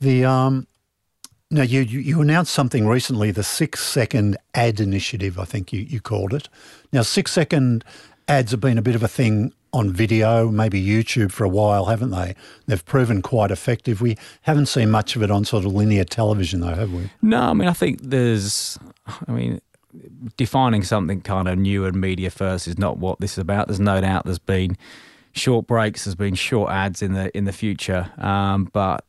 The 0.00 0.24
um, 0.24 0.66
now 1.50 1.62
you, 1.62 1.80
you, 1.80 2.00
you 2.00 2.20
announced 2.20 2.52
something 2.52 2.86
recently, 2.86 3.30
the 3.30 3.42
six 3.42 3.84
second 3.84 4.36
ad 4.54 4.80
initiative, 4.80 5.38
I 5.38 5.44
think 5.44 5.72
you, 5.72 5.82
you 5.82 6.00
called 6.00 6.32
it. 6.32 6.48
Now 6.92 7.02
six 7.02 7.32
second 7.32 7.84
ads 8.26 8.52
have 8.52 8.60
been 8.60 8.78
a 8.78 8.82
bit 8.82 8.94
of 8.94 9.02
a 9.02 9.08
thing 9.08 9.52
on 9.74 9.90
video, 9.90 10.50
maybe 10.50 10.84
YouTube 10.84 11.32
for 11.32 11.44
a 11.44 11.48
while, 11.48 11.86
haven't 11.86 12.10
they? 12.10 12.34
They've 12.66 12.84
proven 12.84 13.22
quite 13.22 13.50
effective. 13.50 14.00
We 14.02 14.16
haven't 14.42 14.66
seen 14.66 14.90
much 14.90 15.16
of 15.16 15.22
it 15.22 15.30
on 15.30 15.44
sort 15.44 15.64
of 15.64 15.72
linear 15.72 16.04
television 16.04 16.60
though, 16.60 16.74
have 16.74 16.92
we? 16.92 17.10
No, 17.22 17.40
I 17.40 17.52
mean 17.52 17.68
I 17.68 17.72
think 17.72 18.00
there's 18.02 18.78
I 19.28 19.32
mean 19.32 19.60
defining 20.36 20.82
something 20.82 21.20
kind 21.20 21.48
of 21.48 21.58
new 21.58 21.84
and 21.84 22.00
media 22.00 22.30
first 22.30 22.66
is 22.68 22.78
not 22.78 22.98
what 22.98 23.20
this 23.20 23.32
is 23.32 23.38
about. 23.38 23.68
There's 23.68 23.80
no 23.80 24.00
doubt 24.00 24.24
there's 24.24 24.38
been 24.38 24.76
short 25.32 25.66
breaks, 25.66 26.04
there's 26.04 26.14
been 26.14 26.34
short 26.34 26.70
ads 26.70 27.02
in 27.02 27.12
the 27.14 27.36
in 27.36 27.44
the 27.44 27.52
future, 27.52 28.10
um, 28.18 28.68
but 28.72 29.04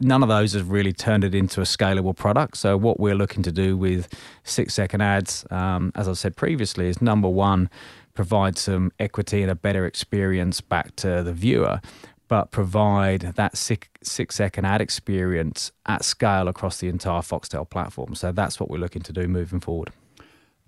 none 0.00 0.22
of 0.22 0.28
those 0.28 0.54
have 0.54 0.70
really 0.70 0.92
turned 0.92 1.24
it 1.24 1.34
into 1.34 1.60
a 1.60 1.64
scalable 1.64 2.16
product. 2.16 2.56
So 2.56 2.76
what 2.76 2.98
we're 2.98 3.14
looking 3.14 3.42
to 3.42 3.52
do 3.52 3.76
with 3.76 4.08
six 4.44 4.74
second 4.74 5.02
ads, 5.02 5.44
um, 5.50 5.92
as 5.94 6.08
I 6.08 6.14
said 6.14 6.36
previously, 6.36 6.88
is 6.88 7.02
number 7.02 7.28
one, 7.28 7.68
provide 8.14 8.56
some 8.56 8.92
equity 8.98 9.42
and 9.42 9.50
a 9.50 9.54
better 9.54 9.84
experience 9.86 10.60
back 10.60 10.96
to 10.96 11.22
the 11.22 11.32
viewer 11.32 11.80
but 12.30 12.52
provide 12.52 13.22
that 13.22 13.56
six, 13.56 13.88
six 14.04 14.36
second 14.36 14.64
ad 14.64 14.80
experience 14.80 15.72
at 15.86 16.04
scale 16.04 16.46
across 16.46 16.78
the 16.78 16.88
entire 16.88 17.22
Foxtel 17.22 17.68
platform. 17.68 18.14
So 18.14 18.30
that's 18.30 18.60
what 18.60 18.70
we're 18.70 18.78
looking 18.78 19.02
to 19.02 19.12
do 19.12 19.26
moving 19.26 19.58
forward. 19.58 19.90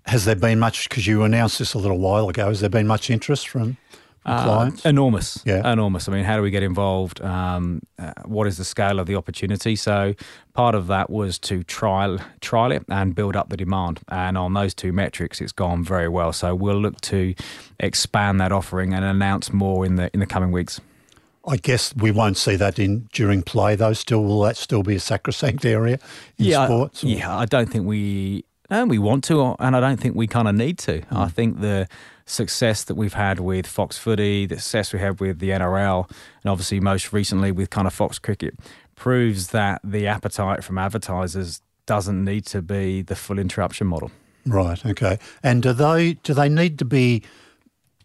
Has 0.05 0.25
there 0.25 0.35
been 0.35 0.59
much, 0.59 0.89
because 0.89 1.07
you 1.07 1.23
announced 1.23 1.59
this 1.59 1.73
a 1.73 1.79
little 1.79 1.99
while 1.99 2.27
ago, 2.29 2.47
has 2.49 2.59
there 2.59 2.69
been 2.69 2.87
much 2.87 3.09
interest 3.09 3.47
from 3.47 3.77
uh, 4.25 4.43
clients? 4.43 4.85
Enormous. 4.85 5.41
Yeah. 5.45 5.71
Enormous. 5.71 6.09
I 6.09 6.11
mean, 6.11 6.25
how 6.25 6.35
do 6.35 6.41
we 6.41 6.51
get 6.51 6.63
involved? 6.63 7.21
Um, 7.21 7.81
uh, 7.97 8.11
what 8.25 8.47
is 8.47 8.57
the 8.57 8.65
scale 8.65 8.99
of 8.99 9.07
the 9.07 9.15
opportunity? 9.15 9.75
So 9.75 10.13
part 10.53 10.75
of 10.75 10.87
that 10.87 11.09
was 11.09 11.39
to 11.39 11.63
trial 11.63 12.19
trial 12.41 12.71
it 12.71 12.83
and 12.89 13.15
build 13.15 13.35
up 13.35 13.49
the 13.49 13.57
demand. 13.57 14.01
And 14.09 14.37
on 14.37 14.53
those 14.53 14.73
two 14.73 14.91
metrics, 14.91 15.39
it's 15.41 15.53
gone 15.53 15.83
very 15.83 16.09
well. 16.09 16.33
So 16.33 16.53
we'll 16.53 16.81
look 16.81 16.99
to 17.01 17.33
expand 17.79 18.39
that 18.41 18.51
offering 18.51 18.93
and 18.93 19.05
announce 19.05 19.53
more 19.53 19.85
in 19.85 19.95
the 19.95 20.09
in 20.13 20.19
the 20.19 20.27
coming 20.27 20.51
weeks. 20.51 20.81
I 21.45 21.57
guess 21.57 21.93
we 21.95 22.11
won't 22.11 22.37
see 22.37 22.55
that 22.55 22.79
in 22.79 23.09
during 23.11 23.41
play 23.41 23.75
though. 23.75 23.93
Still, 23.93 24.23
will 24.23 24.41
that 24.43 24.55
still 24.55 24.83
be 24.83 24.95
a 24.95 24.99
sacrosanct 24.99 25.65
area 25.65 25.99
in 26.37 26.45
yeah, 26.45 26.65
sports? 26.65 27.03
Or? 27.03 27.07
Yeah, 27.07 27.37
I 27.37 27.45
don't 27.45 27.69
think 27.69 27.85
we 27.85 28.45
and 28.69 28.89
we 28.89 28.97
want 28.97 29.23
to, 29.25 29.55
and 29.59 29.75
I 29.75 29.79
don't 29.79 29.99
think 29.99 30.15
we 30.15 30.27
kind 30.27 30.47
of 30.47 30.55
need 30.55 30.77
to. 30.79 31.01
Mm. 31.01 31.17
I 31.17 31.27
think 31.27 31.61
the 31.61 31.87
success 32.25 32.83
that 32.85 32.95
we've 32.95 33.13
had 33.13 33.39
with 33.39 33.67
Fox 33.67 33.97
Footy, 33.97 34.45
the 34.45 34.55
success 34.55 34.93
we 34.93 34.99
have 34.99 35.19
with 35.19 35.39
the 35.39 35.49
NRL, 35.49 36.09
and 36.09 36.51
obviously 36.51 36.79
most 36.79 37.11
recently 37.13 37.51
with 37.51 37.69
kind 37.69 37.87
of 37.87 37.93
Fox 37.93 38.19
Cricket, 38.19 38.55
proves 38.95 39.47
that 39.47 39.81
the 39.83 40.07
appetite 40.07 40.63
from 40.63 40.77
advertisers 40.77 41.61
doesn't 41.85 42.23
need 42.23 42.45
to 42.45 42.61
be 42.61 43.01
the 43.01 43.15
full 43.15 43.39
interruption 43.39 43.87
model. 43.87 44.11
Right. 44.45 44.83
Okay. 44.85 45.19
And 45.41 45.63
do 45.63 45.73
they 45.73 46.13
do 46.13 46.33
they 46.33 46.49
need 46.49 46.79
to 46.79 46.85
be 46.85 47.23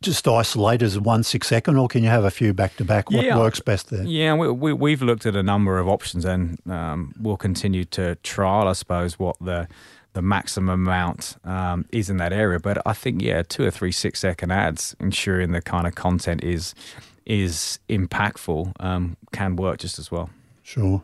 just 0.00 0.29
isolate 0.29 0.83
as 0.83 0.99
one 0.99 1.23
six 1.23 1.49
second, 1.49 1.77
or 1.77 1.88
can 1.88 2.03
you 2.03 2.09
have 2.09 2.25
a 2.25 2.31
few 2.31 2.55
back 2.55 2.77
to 2.77 2.85
back? 2.85 3.11
What 3.11 3.25
yeah, 3.25 3.37
works 3.37 3.61
best 3.61 3.91
there? 3.91 4.05
Yeah, 4.05 4.35
we, 4.35 4.73
we, 4.73 4.93
have 4.93 5.03
looked 5.03 5.27
at 5.27 5.35
a 5.35 5.43
number 5.43 5.79
of 5.79 5.88
options, 5.88 6.25
and 6.25 6.59
um, 6.71 7.12
we'll 7.21 7.37
continue 7.37 7.85
to 7.87 8.15
trial, 8.17 8.69
I 8.69 8.75
suppose, 8.75 9.19
what 9.19 9.37
the 9.41 9.67
the 10.12 10.23
maximum 10.23 10.69
amount 10.87 11.37
um, 11.45 11.85
is 11.93 12.11
in 12.11 12.17
that 12.19 12.33
area. 12.33 12.59
But 12.59 12.83
I 12.87 12.93
think 12.93 13.23
yeah, 13.23 13.43
two 13.43 13.65
or 13.65 13.71
three 13.71 13.93
six 13.93 14.21
second 14.21 14.50
ads, 14.50 14.97
ensuring 15.00 15.53
the 15.53 15.62
kind 15.62 15.87
of 15.87 15.95
content 15.95 16.43
is 16.43 16.75
is 17.27 17.79
impactful, 17.88 18.73
um, 18.81 19.17
can 19.33 19.57
work 19.57 19.79
just 19.79 19.99
as 19.99 20.11
well. 20.11 20.31
Sure. 20.62 21.03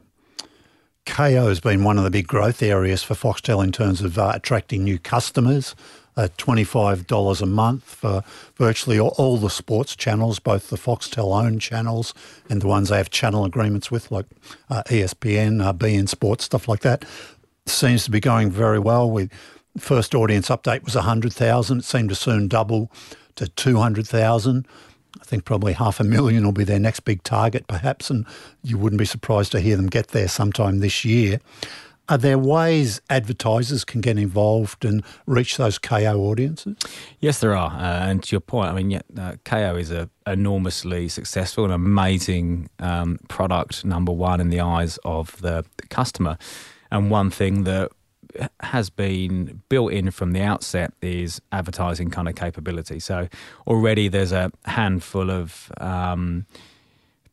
Kayo 1.07 1.49
has 1.49 1.61
been 1.61 1.85
one 1.85 1.99
of 1.99 2.05
the 2.05 2.11
big 2.11 2.27
growth 2.27 2.63
areas 2.63 3.03
for 3.03 3.15
Foxtel 3.15 3.63
in 3.63 3.73
terms 3.73 4.01
of 4.01 4.19
uh, 4.19 4.33
attracting 4.35 4.85
new 4.85 4.99
customers. 4.99 5.75
Uh, 6.17 6.29
$25 6.39 7.43
a 7.43 7.47
month 7.47 7.83
for 7.83 8.23
virtually 8.55 9.01
all, 9.01 9.17
all, 9.19 9.37
the 9.37 9.51
sports 9.51 9.97
channels, 9.97 10.39
both 10.39 10.71
the 10.71 10.77
Foxtel 10.77 11.37
owned 11.37 11.61
channels 11.61 12.15
and 12.49 12.63
the 12.63 12.69
ones 12.69 12.89
they 12.89 12.97
have 12.97 13.11
channel 13.11 13.45
agreements 13.45 13.91
with, 13.91 14.13
like 14.13 14.27
uh, 14.71 14.85
ESPN, 14.87 15.61
uh, 15.61 15.73
beIN 15.73 16.09
Sports, 16.09 16.45
stuff 16.45 16.69
like 16.69 16.81
that. 16.81 17.05
Seems 17.67 18.05
to 18.05 18.11
be 18.11 18.21
going 18.21 18.51
very 18.51 18.79
well. 18.79 19.11
We 19.11 19.29
first 19.79 20.15
audience 20.15 20.49
update 20.49 20.85
was 20.85 20.95
100,000. 20.95 21.79
It 21.79 21.85
seemed 21.85 22.11
to 22.11 22.15
soon 22.15 22.49
double 22.49 22.91
to 23.37 23.49
200,000. 23.49 24.67
I 25.21 25.25
think 25.25 25.45
probably 25.45 25.73
half 25.73 26.01
a 26.01 26.05
million 26.05 26.45
will 26.45 26.53
be 26.53 26.65
their 26.65 26.79
next 26.79 27.01
big 27.01 27.23
target, 27.23 27.67
perhaps, 27.69 28.11
and 28.11 28.27
you 28.63 28.77
wouldn't 28.79 28.99
be 28.99 29.05
surprised 29.05 29.53
to 29.53 29.61
hear 29.61 29.77
them 29.77 29.87
get 29.87 30.09
there 30.09 30.29
sometime 30.29 30.81
this 30.81 31.05
year. 31.05 31.41
Are 32.07 32.19
there 32.19 32.39
ways 32.39 33.01
advertisers 33.09 33.83
can 33.83 34.03
get 34.03 34.19
involved 34.19 34.85
and 34.85 35.03
reach 35.27 35.57
those 35.57 35.79
Kayo 35.79 36.19
audiences? 36.19 36.77
Yes, 37.21 37.41
there 37.41 37.57
are. 37.57 37.71
Uh, 37.71 38.07
and 38.11 38.23
to 38.25 38.33
your 38.33 38.41
point, 38.41 38.69
I 38.69 38.75
mean, 38.75 38.91
yeah, 38.91 39.01
uh, 39.17 39.33
Kayo 39.47 39.81
is 39.81 39.91
a 39.91 40.11
enormously 40.27 41.09
successful 41.09 41.65
and 41.65 41.73
amazing 41.73 42.69
um, 42.79 43.19
product, 43.29 43.87
number 43.87 44.13
one 44.13 44.41
in 44.41 44.51
the 44.51 44.61
eyes 44.61 44.99
of 45.05 45.41
the 45.41 45.65
customer. 45.89 46.37
And 46.95 47.11
one 47.11 47.29
thing 47.29 47.65
that 47.65 47.91
has 48.61 48.89
been 48.89 49.63
built 49.69 49.93
in 49.93 50.13
from 50.13 50.31
the 50.31 50.41
outset 50.43 50.95
is 51.03 51.43
advertising 51.51 52.09
kind 52.09 52.29
of 52.29 52.37
capability. 52.37 53.01
So 53.01 53.29
already 53.67 54.07
there's 54.07 54.31
a 54.31 54.53
handful 54.65 55.29
of 55.29 55.73
um, 55.79 56.47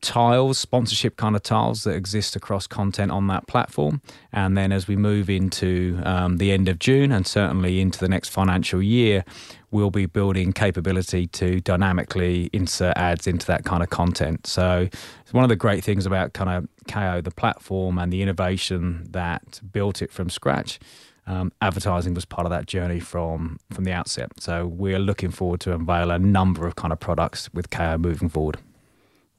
tiles, 0.02 0.58
sponsorship 0.58 1.16
kind 1.16 1.34
of 1.34 1.42
tiles 1.42 1.84
that 1.84 1.94
exist 1.94 2.36
across 2.36 2.66
content 2.66 3.10
on 3.10 3.28
that 3.28 3.46
platform. 3.46 4.02
And 4.32 4.56
then 4.58 4.72
as 4.72 4.86
we 4.86 4.96
move 4.96 5.30
into 5.30 6.00
um, 6.04 6.36
the 6.36 6.52
end 6.52 6.68
of 6.68 6.78
June 6.78 7.12
and 7.12 7.26
certainly 7.26 7.80
into 7.80 7.98
the 7.98 8.08
next 8.08 8.28
financial 8.28 8.82
year, 8.82 9.24
we'll 9.70 9.90
be 9.90 10.06
building 10.06 10.52
capability 10.52 11.26
to 11.28 11.60
dynamically 11.60 12.50
insert 12.52 12.96
ads 12.96 13.26
into 13.26 13.46
that 13.46 13.64
kind 13.64 13.82
of 13.82 13.90
content. 13.90 14.46
So 14.46 14.88
it's 15.22 15.32
one 15.32 15.44
of 15.44 15.48
the 15.48 15.56
great 15.56 15.82
things 15.84 16.04
about 16.04 16.34
kind 16.34 16.50
of 16.50 16.68
Kayo, 16.88 17.22
the 17.22 17.30
platform 17.30 17.96
and 17.96 18.12
the 18.12 18.22
innovation 18.22 19.06
that 19.10 19.60
built 19.72 20.02
it 20.02 20.12
from 20.12 20.28
scratch. 20.28 20.78
Um, 21.24 21.52
advertising 21.62 22.14
was 22.14 22.24
part 22.24 22.46
of 22.46 22.50
that 22.50 22.66
journey 22.66 22.98
from 22.98 23.60
from 23.70 23.84
the 23.84 23.92
outset. 23.92 24.32
So 24.40 24.66
we're 24.66 24.98
looking 24.98 25.30
forward 25.30 25.60
to 25.60 25.72
unveil 25.72 26.10
a 26.10 26.18
number 26.18 26.66
of 26.66 26.74
kind 26.74 26.92
of 26.92 26.98
products 26.98 27.48
with 27.54 27.70
Kayo 27.70 27.96
moving 28.00 28.28
forward. 28.28 28.58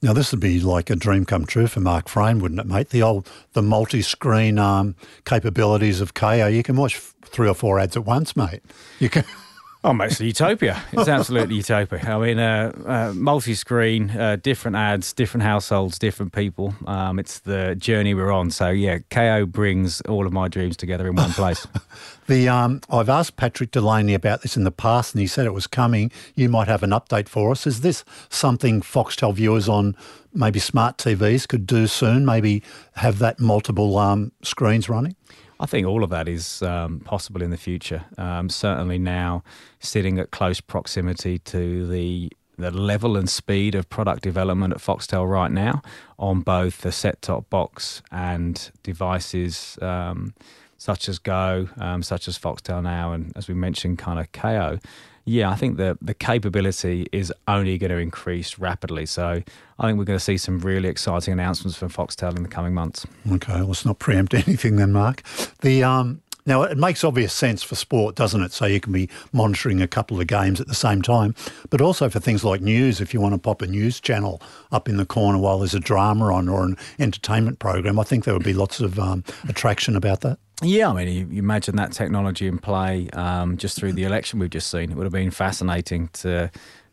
Now 0.04 0.12
this 0.12 0.32
would 0.32 0.40
be 0.40 0.60
like 0.60 0.90
a 0.90 0.96
dream 0.96 1.24
come 1.24 1.46
true 1.46 1.66
for 1.66 1.80
Mark 1.80 2.10
Frain, 2.10 2.38
wouldn't 2.38 2.60
it, 2.60 2.66
mate? 2.66 2.90
The 2.90 3.00
old 3.00 3.26
the 3.54 3.62
multi-screen 3.62 4.58
um, 4.58 4.96
capabilities 5.24 6.02
of 6.02 6.12
Kayo. 6.12 6.54
You 6.54 6.62
can 6.62 6.76
watch 6.76 6.96
three 7.24 7.48
or 7.48 7.54
four 7.54 7.78
ads 7.78 7.96
at 7.96 8.04
once, 8.04 8.36
mate. 8.36 8.60
You 8.98 9.08
can. 9.08 9.24
Oh, 9.86 9.92
mate, 9.92 10.12
it's 10.12 10.20
utopia. 10.22 10.82
It's 10.94 11.08
absolutely 11.08 11.56
utopia. 11.56 12.00
I 12.06 12.18
mean, 12.18 12.38
uh, 12.38 12.72
uh, 12.86 13.12
multi-screen, 13.14 14.08
uh, 14.12 14.36
different 14.36 14.78
ads, 14.78 15.12
different 15.12 15.44
households, 15.44 15.98
different 15.98 16.32
people. 16.32 16.74
Um, 16.86 17.18
it's 17.18 17.40
the 17.40 17.74
journey 17.74 18.14
we're 18.14 18.32
on. 18.32 18.50
So 18.50 18.70
yeah, 18.70 19.00
Kayo 19.10 19.46
brings 19.46 20.00
all 20.02 20.26
of 20.26 20.32
my 20.32 20.48
dreams 20.48 20.78
together 20.78 21.06
in 21.06 21.16
one 21.16 21.32
place. 21.32 21.66
the 22.28 22.48
um, 22.48 22.80
I've 22.88 23.10
asked 23.10 23.36
Patrick 23.36 23.72
Delaney 23.72 24.14
about 24.14 24.40
this 24.40 24.56
in 24.56 24.64
the 24.64 24.72
past, 24.72 25.12
and 25.12 25.20
he 25.20 25.26
said 25.26 25.44
it 25.44 25.52
was 25.52 25.66
coming. 25.66 26.10
You 26.34 26.48
might 26.48 26.66
have 26.66 26.82
an 26.82 26.90
update 26.90 27.28
for 27.28 27.50
us. 27.50 27.66
Is 27.66 27.82
this 27.82 28.06
something 28.30 28.80
Foxtel 28.80 29.34
viewers 29.34 29.68
on 29.68 29.94
maybe 30.32 30.60
smart 30.60 30.96
TVs 30.96 31.46
could 31.46 31.66
do 31.66 31.86
soon? 31.88 32.24
Maybe 32.24 32.62
have 32.94 33.18
that 33.18 33.38
multiple 33.38 33.98
um, 33.98 34.32
screens 34.42 34.88
running. 34.88 35.14
I 35.60 35.66
think 35.66 35.86
all 35.86 36.02
of 36.02 36.10
that 36.10 36.28
is 36.28 36.62
um, 36.62 37.00
possible 37.00 37.42
in 37.42 37.50
the 37.50 37.56
future. 37.56 38.04
Um, 38.18 38.48
certainly 38.48 38.98
now, 38.98 39.42
sitting 39.78 40.18
at 40.18 40.30
close 40.30 40.60
proximity 40.60 41.38
to 41.40 41.86
the 41.86 42.30
the 42.56 42.70
level 42.70 43.16
and 43.16 43.28
speed 43.28 43.74
of 43.74 43.88
product 43.88 44.22
development 44.22 44.72
at 44.72 44.78
Foxtel 44.78 45.28
right 45.28 45.50
now 45.50 45.82
on 46.20 46.40
both 46.40 46.82
the 46.82 46.92
set 46.92 47.20
top 47.20 47.50
box 47.50 48.00
and 48.12 48.70
devices 48.84 49.76
um, 49.82 50.34
such 50.78 51.08
as 51.08 51.18
Go, 51.18 51.68
um, 51.78 52.02
such 52.02 52.28
as 52.28 52.38
Foxtel 52.38 52.82
Now, 52.82 53.12
and 53.12 53.32
as 53.36 53.48
we 53.48 53.54
mentioned, 53.54 53.98
kind 53.98 54.20
of 54.20 54.30
Kayo 54.32 54.80
yeah, 55.24 55.50
I 55.50 55.54
think 55.54 55.78
the 55.78 55.96
the 56.02 56.14
capability 56.14 57.06
is 57.10 57.32
only 57.48 57.78
going 57.78 57.90
to 57.90 57.98
increase 57.98 58.58
rapidly. 58.58 59.06
So 59.06 59.42
I 59.78 59.86
think 59.86 59.98
we're 59.98 60.04
going 60.04 60.18
to 60.18 60.24
see 60.24 60.36
some 60.36 60.58
really 60.60 60.88
exciting 60.88 61.32
announcements 61.32 61.78
from 61.78 61.88
Foxtel 61.88 62.36
in 62.36 62.42
the 62.42 62.48
coming 62.48 62.74
months. 62.74 63.06
Okay, 63.30 63.60
let's 63.62 63.86
not 63.86 63.98
preempt 63.98 64.34
anything 64.34 64.76
then, 64.76 64.92
Mark. 64.92 65.22
The 65.62 65.82
um, 65.82 66.20
now 66.46 66.62
it 66.62 66.76
makes 66.76 67.04
obvious 67.04 67.32
sense 67.32 67.62
for 67.62 67.74
sport, 67.74 68.14
doesn't 68.14 68.42
it? 68.42 68.52
So 68.52 68.66
you 68.66 68.80
can 68.80 68.92
be 68.92 69.08
monitoring 69.32 69.80
a 69.80 69.88
couple 69.88 70.20
of 70.20 70.26
games 70.26 70.60
at 70.60 70.66
the 70.66 70.74
same 70.74 71.02
time, 71.02 71.34
but 71.70 71.80
also 71.80 72.08
for 72.08 72.20
things 72.20 72.44
like 72.44 72.60
news. 72.60 73.00
If 73.00 73.14
you 73.14 73.20
want 73.20 73.34
to 73.34 73.38
pop 73.38 73.62
a 73.62 73.66
news 73.66 74.00
channel 74.00 74.42
up 74.70 74.88
in 74.88 74.96
the 74.96 75.06
corner 75.06 75.38
while 75.38 75.58
there's 75.58 75.74
a 75.74 75.80
drama 75.80 76.32
on 76.32 76.48
or 76.48 76.64
an 76.64 76.76
entertainment 76.98 77.58
program, 77.58 77.98
I 77.98 78.04
think 78.04 78.24
there 78.24 78.34
would 78.34 78.44
be 78.44 78.54
lots 78.54 78.80
of 78.80 78.98
um, 78.98 79.24
attraction 79.48 79.96
about 79.96 80.20
that. 80.20 80.38
Yeah, 80.62 80.88
I 80.88 80.92
mean, 80.92 81.08
you, 81.08 81.26
you 81.30 81.38
imagine 81.40 81.76
that 81.76 81.92
technology 81.92 82.46
in 82.46 82.58
play 82.58 83.08
um, 83.10 83.56
just 83.56 83.76
through 83.76 83.94
the 83.94 84.04
election 84.04 84.38
we've 84.38 84.50
just 84.50 84.70
seen. 84.70 84.90
It 84.90 84.96
would 84.96 85.04
have 85.04 85.12
been 85.12 85.32
fascinating 85.32 86.08
to 86.14 86.50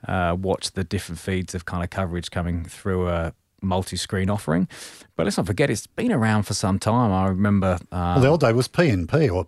uh, 0.07 0.35
watch 0.39 0.71
the 0.71 0.83
different 0.83 1.19
feeds 1.19 1.53
of 1.53 1.65
kind 1.65 1.83
of 1.83 1.89
coverage 1.89 2.31
coming 2.31 2.65
through 2.65 3.07
a 3.07 3.33
multi-screen 3.61 4.29
offering. 4.29 4.67
But 5.15 5.25
let's 5.25 5.37
not 5.37 5.45
forget, 5.45 5.69
it's 5.69 5.87
been 5.87 6.11
around 6.11 6.43
for 6.43 6.53
some 6.53 6.79
time. 6.79 7.11
I 7.11 7.27
remember. 7.27 7.77
Um, 7.91 7.99
well, 7.99 8.19
the 8.19 8.27
old 8.27 8.41
day 8.41 8.53
was 8.53 8.67
PNP 8.67 9.33
or 9.33 9.47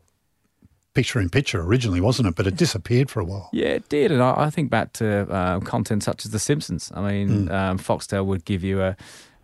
picture 0.93 1.19
in 1.19 1.29
picture 1.29 1.61
originally, 1.61 2.01
wasn't 2.01 2.27
it? 2.27 2.35
But 2.35 2.47
it 2.47 2.55
disappeared 2.55 3.09
for 3.09 3.19
a 3.19 3.25
while. 3.25 3.49
Yeah, 3.51 3.69
it 3.69 3.89
did. 3.89 4.11
And 4.11 4.21
I, 4.21 4.45
I 4.45 4.49
think 4.49 4.69
back 4.69 4.93
to 4.93 5.29
uh, 5.29 5.59
content 5.61 6.03
such 6.03 6.25
as 6.25 6.31
The 6.31 6.39
Simpsons. 6.39 6.91
I 6.93 7.01
mean, 7.01 7.47
mm. 7.47 7.51
um, 7.51 7.79
Foxtel 7.79 8.25
would 8.25 8.45
give 8.45 8.63
you 8.63 8.81
a 8.81 8.95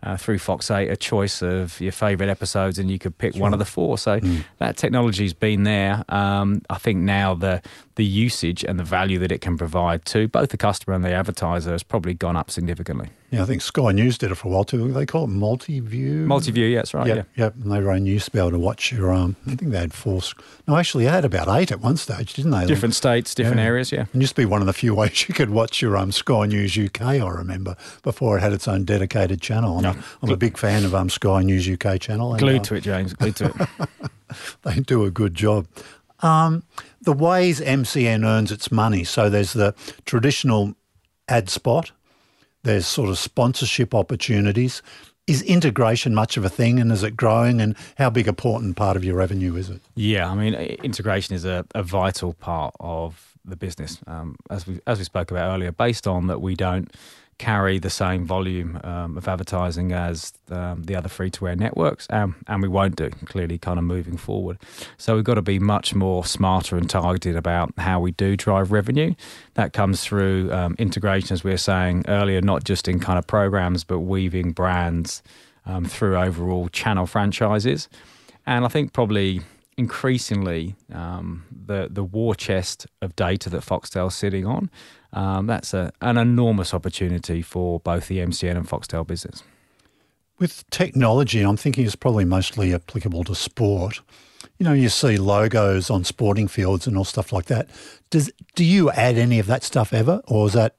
uh, 0.02 0.16
through 0.16 0.38
Fox 0.38 0.70
8 0.70 0.88
a 0.88 0.96
choice 0.96 1.42
of 1.42 1.80
your 1.80 1.92
favourite 1.92 2.30
episodes 2.30 2.78
and 2.78 2.90
you 2.90 2.98
could 2.98 3.16
pick 3.18 3.34
sure. 3.34 3.42
one 3.42 3.52
of 3.52 3.58
the 3.58 3.64
four. 3.64 3.98
So 3.98 4.20
mm. 4.20 4.44
that 4.58 4.76
technology's 4.76 5.34
been 5.34 5.64
there. 5.64 6.04
Um, 6.08 6.62
I 6.70 6.78
think 6.78 6.98
now 6.98 7.34
the 7.34 7.62
the 7.96 8.04
usage 8.04 8.64
and 8.64 8.78
the 8.78 8.84
value 8.84 9.18
that 9.18 9.30
it 9.30 9.40
can 9.40 9.58
provide 9.58 10.04
to 10.06 10.28
both 10.28 10.50
the 10.50 10.56
customer 10.56 10.94
and 10.94 11.04
the 11.04 11.12
advertiser 11.12 11.72
has 11.72 11.82
probably 11.82 12.14
gone 12.14 12.36
up 12.36 12.50
significantly. 12.50 13.10
Yeah, 13.30 13.42
I 13.42 13.44
think 13.44 13.62
Sky 13.62 13.92
News 13.92 14.18
did 14.18 14.32
it 14.32 14.34
for 14.34 14.48
a 14.48 14.50
while 14.50 14.64
too. 14.64 14.90
They 14.92 15.06
call 15.06 15.24
it 15.24 15.28
multi-view. 15.28 16.26
Multi-view, 16.26 16.66
yeah, 16.66 16.78
that's 16.78 16.94
right. 16.94 17.06
Yep, 17.06 17.16
yeah, 17.16 17.44
yep. 17.44 17.54
And 17.62 17.70
they 17.70 17.80
ran 17.80 18.04
be 18.04 18.18
able 18.34 18.50
to 18.50 18.58
watch 18.58 18.90
your. 18.90 19.12
Um, 19.12 19.36
I 19.46 19.54
think 19.54 19.70
they 19.70 19.78
had 19.78 19.94
four. 19.94 20.20
No, 20.66 20.76
actually, 20.76 21.04
they 21.04 21.10
had 21.10 21.24
about 21.24 21.46
eight 21.48 21.70
at 21.70 21.80
one 21.80 21.96
stage, 21.96 22.34
didn't 22.34 22.50
they? 22.50 22.66
Different 22.66 22.94
states, 22.94 23.32
different 23.34 23.58
yeah. 23.58 23.66
areas. 23.66 23.92
Yeah, 23.92 24.06
and 24.12 24.20
used 24.20 24.34
to 24.34 24.42
be 24.42 24.46
one 24.46 24.60
of 24.60 24.66
the 24.66 24.72
few 24.72 24.94
ways 24.96 25.28
you 25.28 25.34
could 25.34 25.50
watch 25.50 25.80
your 25.80 25.96
um, 25.96 26.10
Sky 26.10 26.46
News 26.46 26.76
UK. 26.76 27.02
I 27.02 27.28
remember 27.28 27.76
before 28.02 28.38
it 28.38 28.40
had 28.40 28.52
its 28.52 28.66
own 28.66 28.84
dedicated 28.84 29.40
channel. 29.40 29.76
I'm, 29.76 29.82
no. 29.82 29.90
a, 29.90 30.04
I'm 30.22 30.30
a 30.30 30.36
big 30.36 30.58
fan 30.58 30.84
of 30.84 30.94
um, 30.94 31.08
Sky 31.08 31.42
News 31.42 31.68
UK 31.68 32.00
channel. 32.00 32.36
Glued 32.36 32.50
and, 32.50 32.60
uh, 32.60 32.64
to 32.64 32.74
it, 32.74 32.80
James. 32.80 33.14
Glued 33.14 33.36
to 33.36 33.46
it. 33.90 34.10
they 34.62 34.80
do 34.80 35.04
a 35.04 35.10
good 35.10 35.36
job. 35.36 35.68
Um, 36.18 36.64
the 37.00 37.12
ways 37.12 37.60
MCN 37.60 38.24
earns 38.24 38.50
its 38.50 38.72
money. 38.72 39.04
So 39.04 39.30
there's 39.30 39.52
the 39.52 39.74
traditional 40.04 40.74
ad 41.28 41.48
spot 41.48 41.92
there's 42.62 42.86
sort 42.86 43.08
of 43.08 43.18
sponsorship 43.18 43.94
opportunities. 43.94 44.82
Is 45.26 45.42
integration 45.42 46.14
much 46.14 46.36
of 46.36 46.44
a 46.44 46.48
thing 46.48 46.80
and 46.80 46.90
is 46.90 47.02
it 47.02 47.16
growing 47.16 47.60
and 47.60 47.76
how 47.98 48.10
big 48.10 48.26
a 48.26 48.30
important 48.30 48.76
part 48.76 48.96
of 48.96 49.04
your 49.04 49.14
revenue 49.14 49.54
is 49.54 49.70
it? 49.70 49.80
Yeah, 49.94 50.28
I 50.28 50.34
mean, 50.34 50.54
integration 50.54 51.36
is 51.36 51.44
a, 51.44 51.64
a 51.74 51.82
vital 51.82 52.32
part 52.34 52.74
of 52.80 53.36
the 53.44 53.56
business. 53.56 53.98
Um, 54.06 54.36
as 54.50 54.66
we 54.66 54.80
as 54.86 54.98
we 54.98 55.04
spoke 55.04 55.30
about 55.30 55.54
earlier, 55.54 55.72
based 55.72 56.06
on 56.06 56.26
that 56.26 56.40
we 56.40 56.54
don't 56.54 56.92
carry 57.40 57.78
the 57.78 57.88
same 57.88 58.26
volume 58.26 58.78
um, 58.84 59.16
of 59.16 59.26
advertising 59.26 59.92
as 59.92 60.34
um, 60.50 60.82
the 60.82 60.94
other 60.94 61.08
free 61.08 61.30
to 61.30 61.48
air 61.48 61.56
networks, 61.56 62.06
um, 62.10 62.36
and 62.46 62.60
we 62.60 62.68
won't 62.68 62.96
do 62.96 63.08
clearly 63.24 63.56
kind 63.56 63.78
of 63.78 63.84
moving 63.84 64.18
forward. 64.18 64.58
So 64.98 65.14
we've 65.14 65.24
got 65.24 65.36
to 65.36 65.42
be 65.42 65.58
much 65.58 65.94
more 65.94 66.22
smarter 66.26 66.76
and 66.76 66.88
targeted 66.88 67.36
about 67.36 67.72
how 67.78 67.98
we 67.98 68.12
do 68.12 68.36
drive 68.36 68.72
revenue. 68.72 69.14
That 69.54 69.72
comes 69.72 70.04
through 70.04 70.52
um, 70.52 70.76
integration, 70.78 71.32
as 71.32 71.42
we 71.42 71.50
were 71.50 71.56
saying 71.56 72.04
earlier, 72.08 72.42
not 72.42 72.64
just 72.64 72.88
in 72.88 73.00
kind 73.00 73.18
of 73.18 73.26
programs, 73.26 73.84
but 73.84 74.00
weaving 74.00 74.52
brands 74.52 75.22
um, 75.64 75.86
through 75.86 76.18
overall 76.18 76.68
channel 76.68 77.06
franchises. 77.06 77.88
And 78.44 78.66
I 78.66 78.68
think 78.68 78.92
probably 78.92 79.40
increasingly 79.80 80.76
um, 80.92 81.44
the 81.50 81.88
the 81.90 82.04
war 82.04 82.34
chest 82.34 82.86
of 83.02 83.16
data 83.16 83.50
that 83.50 83.62
Foxtel's 83.62 84.14
sitting 84.14 84.46
on 84.46 84.70
um, 85.12 85.46
that's 85.46 85.74
a, 85.74 85.92
an 86.00 86.16
enormous 86.16 86.72
opportunity 86.72 87.42
for 87.42 87.80
both 87.80 88.08
the 88.08 88.18
MCN 88.18 88.56
and 88.56 88.68
Foxtel 88.68 89.06
business. 89.06 89.42
With 90.38 90.68
technology, 90.70 91.42
I'm 91.42 91.56
thinking 91.56 91.84
it's 91.84 91.96
probably 91.96 92.24
mostly 92.24 92.72
applicable 92.72 93.24
to 93.24 93.34
sport. 93.34 94.00
You 94.58 94.64
know, 94.64 94.72
you 94.72 94.88
see 94.88 95.18
logos 95.18 95.90
on 95.90 96.04
sporting 96.04 96.48
fields 96.48 96.86
and 96.86 96.96
all 96.96 97.04
stuff 97.04 97.32
like 97.32 97.46
that. 97.46 97.68
Does 98.10 98.30
do 98.54 98.64
you 98.64 98.90
add 98.90 99.18
any 99.18 99.38
of 99.38 99.46
that 99.46 99.62
stuff 99.64 99.92
ever, 99.92 100.22
or 100.26 100.46
is 100.46 100.52
that 100.54 100.76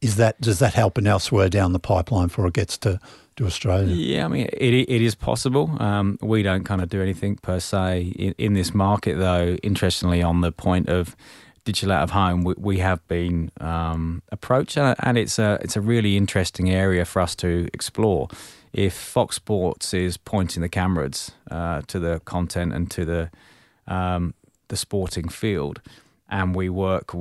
is 0.00 0.16
that 0.16 0.40
does 0.40 0.58
that 0.60 0.74
happen 0.74 1.06
elsewhere 1.06 1.48
down 1.48 1.72
the 1.72 1.78
pipeline 1.78 2.28
before 2.28 2.46
it 2.46 2.54
gets 2.54 2.78
to, 2.78 3.00
to 3.36 3.46
Australia? 3.46 3.94
Yeah, 3.94 4.24
I 4.24 4.28
mean, 4.28 4.48
it, 4.52 4.74
it 4.74 5.02
is 5.02 5.14
possible. 5.14 5.70
Um, 5.80 6.18
we 6.20 6.42
don't 6.42 6.64
kind 6.64 6.80
of 6.80 6.88
do 6.88 7.02
anything 7.02 7.36
per 7.36 7.60
se 7.60 8.12
in, 8.16 8.34
in 8.38 8.54
this 8.54 8.74
market, 8.74 9.18
though. 9.18 9.56
Interestingly, 9.62 10.22
on 10.22 10.40
the 10.40 10.52
point 10.52 10.88
of 10.88 11.16
digital 11.64 11.92
out 11.92 12.02
of 12.04 12.10
home, 12.10 12.44
we, 12.44 12.54
we 12.56 12.78
have 12.78 13.06
been 13.08 13.50
um, 13.60 14.22
approached, 14.30 14.78
and 14.78 15.18
it's 15.18 15.38
a 15.38 15.58
it's 15.62 15.76
a 15.76 15.80
really 15.80 16.16
interesting 16.16 16.70
area 16.70 17.04
for 17.04 17.20
us 17.20 17.34
to 17.36 17.68
explore 17.72 18.28
if 18.72 18.94
Fox 18.94 19.36
Sports 19.36 19.94
is 19.94 20.16
pointing 20.16 20.62
the 20.62 20.68
cameras 20.68 21.32
uh, 21.50 21.82
to 21.86 21.98
the 21.98 22.20
content 22.20 22.72
and 22.72 22.90
to 22.90 23.04
the 23.04 23.30
um, 23.86 24.34
the 24.68 24.76
sporting 24.76 25.28
field, 25.28 25.80
and 26.28 26.54
we 26.54 26.68
work 26.68 27.14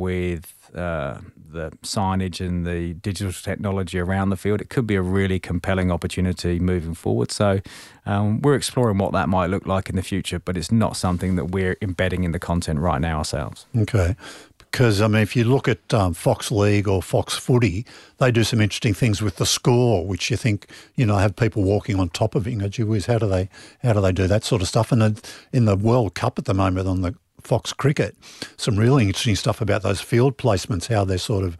uh, 0.75 1.19
the 1.49 1.71
signage 1.83 2.45
and 2.45 2.65
the 2.65 2.93
digital 2.95 3.31
technology 3.31 3.99
around 3.99 4.29
the 4.29 4.37
field, 4.37 4.61
it 4.61 4.69
could 4.69 4.85
be 4.85 4.95
a 4.95 5.01
really 5.01 5.39
compelling 5.39 5.91
opportunity 5.91 6.59
moving 6.59 6.93
forward. 6.93 7.31
So 7.31 7.61
um, 8.05 8.41
we're 8.41 8.55
exploring 8.55 8.97
what 8.97 9.13
that 9.13 9.29
might 9.29 9.47
look 9.49 9.65
like 9.65 9.89
in 9.89 9.95
the 9.95 10.01
future, 10.01 10.39
but 10.39 10.57
it's 10.57 10.71
not 10.71 10.97
something 10.97 11.35
that 11.35 11.45
we're 11.45 11.77
embedding 11.81 12.23
in 12.23 12.31
the 12.31 12.39
content 12.39 12.79
right 12.79 13.01
now 13.01 13.17
ourselves. 13.17 13.65
Okay 13.77 14.15
because 14.71 15.01
I 15.01 15.07
mean, 15.07 15.21
if 15.21 15.35
you 15.35 15.43
look 15.43 15.67
at 15.67 15.93
um, 15.93 16.13
Fox 16.13 16.51
League 16.51 16.87
or 16.87 17.01
Fox 17.01 17.35
Footy, 17.35 17.85
they 18.17 18.31
do 18.31 18.43
some 18.43 18.61
interesting 18.61 18.93
things 18.93 19.21
with 19.21 19.37
the 19.37 19.45
score, 19.45 20.05
which 20.05 20.29
you 20.29 20.37
think 20.37 20.67
you 20.95 21.05
know 21.05 21.17
have 21.17 21.35
people 21.35 21.63
walking 21.63 21.99
on 21.99 22.09
top 22.09 22.35
of 22.35 22.47
it. 22.47 22.51
You 22.51 22.57
know, 22.57 22.67
gee 22.67 22.83
whiz, 22.83 23.07
how 23.07 23.17
do 23.17 23.27
they 23.27 23.49
how 23.81 23.93
do 23.93 24.01
they 24.01 24.11
do 24.11 24.27
that 24.27 24.43
sort 24.43 24.61
of 24.61 24.67
stuff? 24.67 24.91
And 24.91 25.19
in 25.51 25.65
the 25.65 25.75
World 25.75 26.13
Cup 26.13 26.37
at 26.37 26.45
the 26.45 26.53
moment 26.53 26.87
on 26.87 27.01
the 27.01 27.15
Fox 27.47 27.71
Cricket, 27.71 28.15
some 28.57 28.75
really 28.75 29.05
interesting 29.05 29.35
stuff 29.35 29.61
about 29.61 29.81
those 29.81 30.01
field 30.01 30.37
placements, 30.37 30.93
how 30.93 31.05
they're 31.05 31.17
sort 31.17 31.45
of 31.45 31.57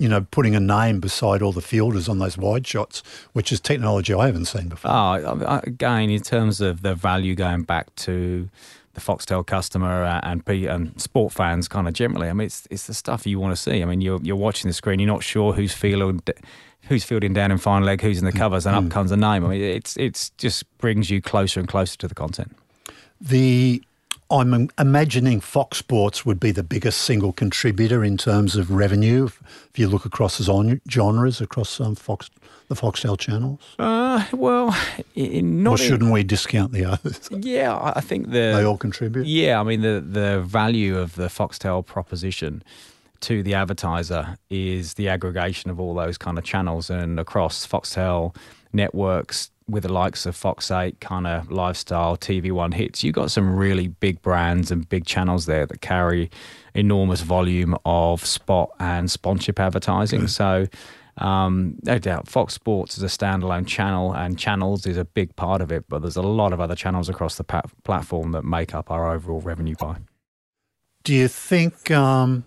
you 0.00 0.08
know, 0.08 0.26
putting 0.30 0.56
a 0.56 0.60
name 0.60 0.98
beside 0.98 1.42
all 1.42 1.52
the 1.52 1.60
fielders 1.60 2.08
on 2.08 2.18
those 2.18 2.38
wide 2.38 2.66
shots, 2.66 3.02
which 3.34 3.52
is 3.52 3.60
technology 3.60 4.14
I 4.14 4.26
haven't 4.26 4.46
seen 4.46 4.68
before. 4.68 4.90
Oh, 4.90 5.60
again, 5.62 6.08
in 6.08 6.22
terms 6.22 6.62
of 6.62 6.80
the 6.80 6.94
value 6.94 7.34
going 7.34 7.64
back 7.64 7.94
to 7.96 8.48
the 8.94 9.00
Foxtel 9.00 9.46
customer 9.46 10.02
uh, 10.04 10.20
and 10.22 10.42
and 10.48 11.00
sport 11.00 11.32
fans 11.32 11.68
kind 11.68 11.86
of 11.86 11.94
generally. 11.94 12.28
I 12.28 12.32
mean, 12.32 12.46
it's 12.46 12.66
it's 12.70 12.86
the 12.86 12.94
stuff 12.94 13.26
you 13.26 13.38
want 13.38 13.54
to 13.54 13.62
see. 13.62 13.82
I 13.82 13.84
mean, 13.84 14.00
you're 14.00 14.20
you're 14.22 14.36
watching 14.36 14.68
the 14.68 14.72
screen, 14.72 15.00
you're 15.00 15.06
not 15.06 15.22
sure 15.22 15.52
who's 15.52 15.72
fielding 15.72 16.22
who's 16.84 17.04
fielding 17.04 17.34
down 17.34 17.52
in 17.52 17.58
fine 17.58 17.84
leg, 17.84 18.00
who's 18.00 18.18
in 18.18 18.24
the 18.24 18.32
covers, 18.32 18.66
and 18.66 18.74
mm. 18.74 18.86
up 18.86 18.90
comes 18.90 19.12
a 19.12 19.16
name. 19.16 19.44
I 19.44 19.48
mean, 19.48 19.62
it's 19.62 19.96
it's 19.96 20.30
just 20.30 20.64
brings 20.78 21.10
you 21.10 21.20
closer 21.20 21.60
and 21.60 21.68
closer 21.68 21.96
to 21.98 22.08
the 22.08 22.14
content. 22.14 22.56
The 23.20 23.82
I'm 24.30 24.70
imagining 24.78 25.40
Fox 25.40 25.78
Sports 25.78 26.24
would 26.24 26.38
be 26.38 26.52
the 26.52 26.62
biggest 26.62 27.02
single 27.02 27.32
contributor 27.32 28.04
in 28.04 28.16
terms 28.16 28.54
of 28.54 28.70
revenue 28.70 29.26
if, 29.26 29.42
you 29.74 29.88
look 29.88 30.04
across 30.04 30.38
the 30.38 30.80
genres 30.88 31.40
across 31.40 31.80
um, 31.80 31.96
Fox, 31.96 32.30
the 32.68 32.76
Foxtel 32.76 33.18
channels. 33.18 33.60
Uh, 33.78 34.24
well, 34.32 34.76
not. 35.16 35.72
Or 35.72 35.78
shouldn't 35.78 36.02
in, 36.02 36.10
we 36.10 36.22
discount 36.22 36.72
the 36.72 36.84
others? 36.84 37.28
Yeah, 37.40 37.92
I 37.96 38.00
think 38.00 38.26
the 38.26 38.52
they 38.54 38.64
all 38.64 38.76
contribute. 38.76 39.26
Yeah, 39.26 39.60
I 39.60 39.62
mean 39.62 39.80
the 39.80 40.04
the 40.06 40.42
value 40.42 40.98
of 40.98 41.16
the 41.16 41.28
Foxtel 41.28 41.84
proposition 41.84 42.62
to 43.20 43.42
the 43.42 43.54
advertiser 43.54 44.36
is 44.50 44.94
the 44.94 45.08
aggregation 45.08 45.70
of 45.70 45.80
all 45.80 45.94
those 45.94 46.18
kind 46.18 46.38
of 46.38 46.44
channels 46.44 46.90
and 46.90 47.18
across 47.18 47.66
Foxtel 47.66 48.34
networks 48.72 49.50
with 49.70 49.84
the 49.84 49.92
likes 49.92 50.26
of 50.26 50.36
Fox 50.36 50.70
8 50.70 51.00
kind 51.00 51.26
of 51.26 51.50
lifestyle 51.50 52.16
TV 52.16 52.50
One 52.52 52.72
hits, 52.72 53.02
you've 53.02 53.14
got 53.14 53.30
some 53.30 53.54
really 53.54 53.88
big 53.88 54.20
brands 54.22 54.70
and 54.70 54.88
big 54.88 55.04
channels 55.04 55.46
there 55.46 55.66
that 55.66 55.80
carry 55.80 56.30
enormous 56.74 57.20
volume 57.20 57.76
of 57.84 58.24
spot 58.24 58.70
and 58.78 59.10
sponsorship 59.10 59.60
advertising. 59.60 60.26
So, 60.28 60.66
um, 61.18 61.76
no 61.84 61.98
doubt, 61.98 62.28
Fox 62.28 62.54
Sports 62.54 62.96
is 62.96 63.02
a 63.02 63.06
standalone 63.06 63.66
channel, 63.66 64.12
and 64.12 64.38
channels 64.38 64.86
is 64.86 64.96
a 64.96 65.04
big 65.04 65.34
part 65.36 65.60
of 65.60 65.70
it. 65.70 65.84
But 65.88 66.02
there's 66.02 66.16
a 66.16 66.22
lot 66.22 66.52
of 66.52 66.60
other 66.60 66.74
channels 66.74 67.08
across 67.08 67.36
the 67.36 67.44
pa- 67.44 67.62
platform 67.84 68.32
that 68.32 68.44
make 68.44 68.74
up 68.74 68.90
our 68.90 69.12
overall 69.12 69.40
revenue 69.40 69.76
pie. 69.76 69.98
Do 71.02 71.14
you 71.14 71.28
think 71.28 71.90
um, 71.90 72.44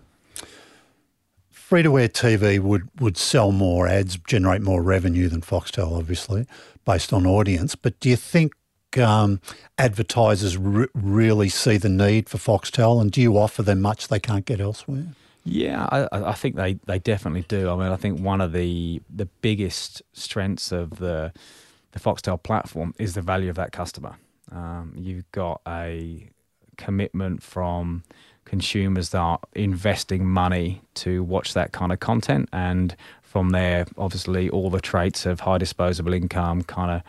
free 1.73 1.81
to 1.81 1.97
air 1.97 2.07
TV 2.07 2.59
would, 2.59 2.87
would 2.99 3.17
sell 3.17 3.51
more 3.51 3.87
ads, 3.87 4.17
generate 4.27 4.61
more 4.61 4.83
revenue 4.83 5.27
than 5.27 5.41
Foxtel, 5.41 5.97
obviously? 5.97 6.45
based 6.85 7.11
on 7.11 7.25
audience. 7.25 7.73
But 7.73 7.99
do 7.99 8.09
you 8.09 8.15
think 8.15 8.53
um, 8.99 9.41
advertisers 9.79 10.55
really 10.55 11.49
see 11.49 11.77
the 11.77 11.89
need 11.89 12.29
for 12.29 12.37
Foxtel, 12.37 13.01
and 13.01 13.11
do 13.11 13.23
you 13.23 13.39
offer 13.39 13.63
them 13.63 13.81
much 13.81 14.09
they 14.09 14.19
can't 14.19 14.45
get 14.45 14.61
elsewhere? 14.61 15.07
Yeah, 15.45 15.87
I, 15.91 16.07
I, 16.11 16.33
think 16.33 16.57
they, 16.57 16.73
they 16.85 16.99
definitely 16.99 17.45
do. 17.47 17.71
I 17.71 17.75
mean, 17.75 17.91
I 17.91 17.95
think 17.95 18.19
one 18.19 18.39
of 18.39 18.51
the 18.51 19.01
the 19.09 19.25
biggest 19.41 20.03
strengths 20.13 20.71
of 20.71 20.99
the 20.99 21.33
the 21.93 21.99
Foxtel 21.99 22.43
platform 22.43 22.93
is 22.99 23.15
the 23.15 23.23
value 23.23 23.49
of 23.49 23.55
that 23.55 23.71
customer. 23.71 24.17
Um, 24.51 24.93
you've 24.95 25.31
got 25.31 25.59
a 25.67 26.29
commitment 26.77 27.41
from 27.41 28.03
consumers 28.45 29.09
that 29.09 29.19
are 29.19 29.39
investing 29.53 30.25
money 30.25 30.81
to 30.95 31.23
watch 31.23 31.53
that 31.53 31.71
kind 31.71 31.91
of 31.91 31.99
content, 31.99 32.49
and 32.51 32.95
from 33.21 33.49
there, 33.49 33.87
obviously, 33.97 34.49
all 34.49 34.69
the 34.69 34.79
traits 34.79 35.25
of 35.25 35.39
high 35.39 35.57
disposable 35.57 36.13
income, 36.13 36.63
kind 36.63 36.91
of 36.91 37.01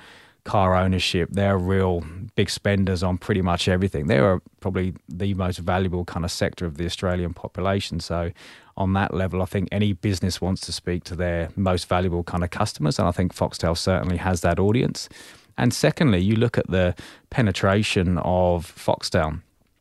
car 0.44 0.74
ownership, 0.74 1.28
they're 1.32 1.58
real 1.58 2.02
big 2.34 2.48
spenders 2.50 3.02
on 3.02 3.18
pretty 3.18 3.42
much 3.42 3.66
everything. 3.66 4.06
They're 4.06 4.40
probably 4.60 4.94
the 5.08 5.34
most 5.34 5.58
valuable 5.58 6.04
kind 6.04 6.24
of 6.24 6.30
sector 6.30 6.66
of 6.66 6.76
the 6.76 6.86
Australian 6.86 7.34
population. 7.34 8.00
So, 8.00 8.30
on 8.76 8.92
that 8.94 9.14
level, 9.14 9.40
I 9.40 9.44
think 9.44 9.68
any 9.70 9.92
business 9.92 10.40
wants 10.40 10.62
to 10.62 10.72
speak 10.72 11.04
to 11.04 11.14
their 11.14 11.50
most 11.56 11.88
valuable 11.88 12.24
kind 12.24 12.42
of 12.42 12.50
customers. 12.50 12.98
And 12.98 13.06
I 13.06 13.12
think 13.12 13.34
Foxtel 13.34 13.76
certainly 13.76 14.16
has 14.16 14.40
that 14.40 14.58
audience. 14.58 15.08
And 15.56 15.72
secondly, 15.72 16.20
you 16.20 16.36
look 16.36 16.58
at 16.58 16.68
the 16.68 16.94
penetration 17.30 18.18
of 18.18 18.66
Foxtel 18.66 19.40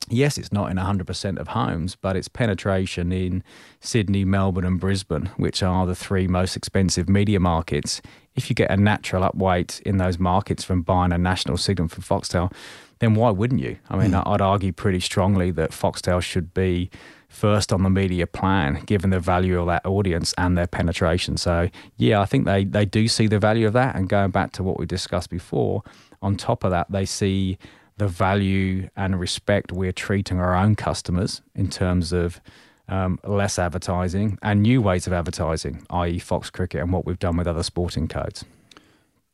yes, 0.09 0.37
it's 0.37 0.51
not 0.51 0.71
in 0.71 0.77
100% 0.77 1.37
of 1.37 1.49
homes, 1.49 1.95
but 1.95 2.15
its 2.15 2.27
penetration 2.27 3.11
in 3.11 3.43
Sydney, 3.79 4.25
Melbourne, 4.25 4.65
and 4.65 4.79
Brisbane, 4.79 5.31
which 5.37 5.61
are 5.63 5.85
the 5.85 5.95
three 5.95 6.27
most 6.27 6.55
expensive 6.55 7.09
media 7.09 7.39
markets, 7.39 8.01
if 8.35 8.49
you 8.49 8.55
get 8.55 8.71
a 8.71 8.77
natural 8.77 9.29
upweight 9.29 9.81
in 9.81 9.97
those 9.97 10.19
markets 10.19 10.63
from 10.63 10.81
buying 10.81 11.11
a 11.11 11.17
national 11.17 11.57
signal 11.57 11.87
from 11.87 12.03
Foxtel, 12.03 12.51
then 12.99 13.15
why 13.15 13.29
wouldn't 13.29 13.61
you? 13.61 13.77
I 13.89 13.97
mean, 13.97 14.11
mm. 14.11 14.23
I'd 14.25 14.41
argue 14.41 14.71
pretty 14.71 14.99
strongly 14.99 15.51
that 15.51 15.71
Foxtel 15.71 16.21
should 16.21 16.53
be 16.53 16.89
first 17.27 17.73
on 17.73 17.83
the 17.83 17.89
media 17.89 18.27
plan, 18.27 18.81
given 18.85 19.09
the 19.09 19.19
value 19.19 19.59
of 19.59 19.67
that 19.67 19.85
audience 19.85 20.33
and 20.37 20.57
their 20.57 20.67
penetration. 20.67 21.35
So, 21.37 21.69
yeah, 21.97 22.21
I 22.21 22.25
think 22.25 22.45
they, 22.45 22.63
they 22.63 22.85
do 22.85 23.07
see 23.07 23.27
the 23.27 23.39
value 23.39 23.67
of 23.67 23.73
that. 23.73 23.95
And 23.95 24.07
going 24.07 24.31
back 24.31 24.51
to 24.53 24.63
what 24.63 24.79
we 24.79 24.85
discussed 24.85 25.29
before, 25.29 25.83
on 26.21 26.37
top 26.37 26.63
of 26.63 26.71
that, 26.71 26.91
they 26.91 27.05
see 27.05 27.57
the 27.97 28.08
value 28.08 28.89
and 28.95 29.19
respect 29.19 29.71
we're 29.71 29.91
treating 29.91 30.39
our 30.39 30.56
own 30.56 30.75
customers 30.75 31.41
in 31.56 31.69
terms 31.69 32.12
of 32.12 32.41
um, 32.89 33.19
less 33.23 33.58
advertising 33.58 34.38
and 34.41 34.62
new 34.62 34.82
ways 34.82 35.08
of 35.08 35.13
advertising, 35.13 35.86
i.e., 35.89 36.19
Fox 36.19 36.49
Cricket 36.49 36.82
and 36.82 36.91
what 36.91 37.06
we've 37.06 37.19
done 37.19 37.38
with 37.38 37.47
other 37.47 37.63
sporting 37.63 38.08
codes. 38.08 38.43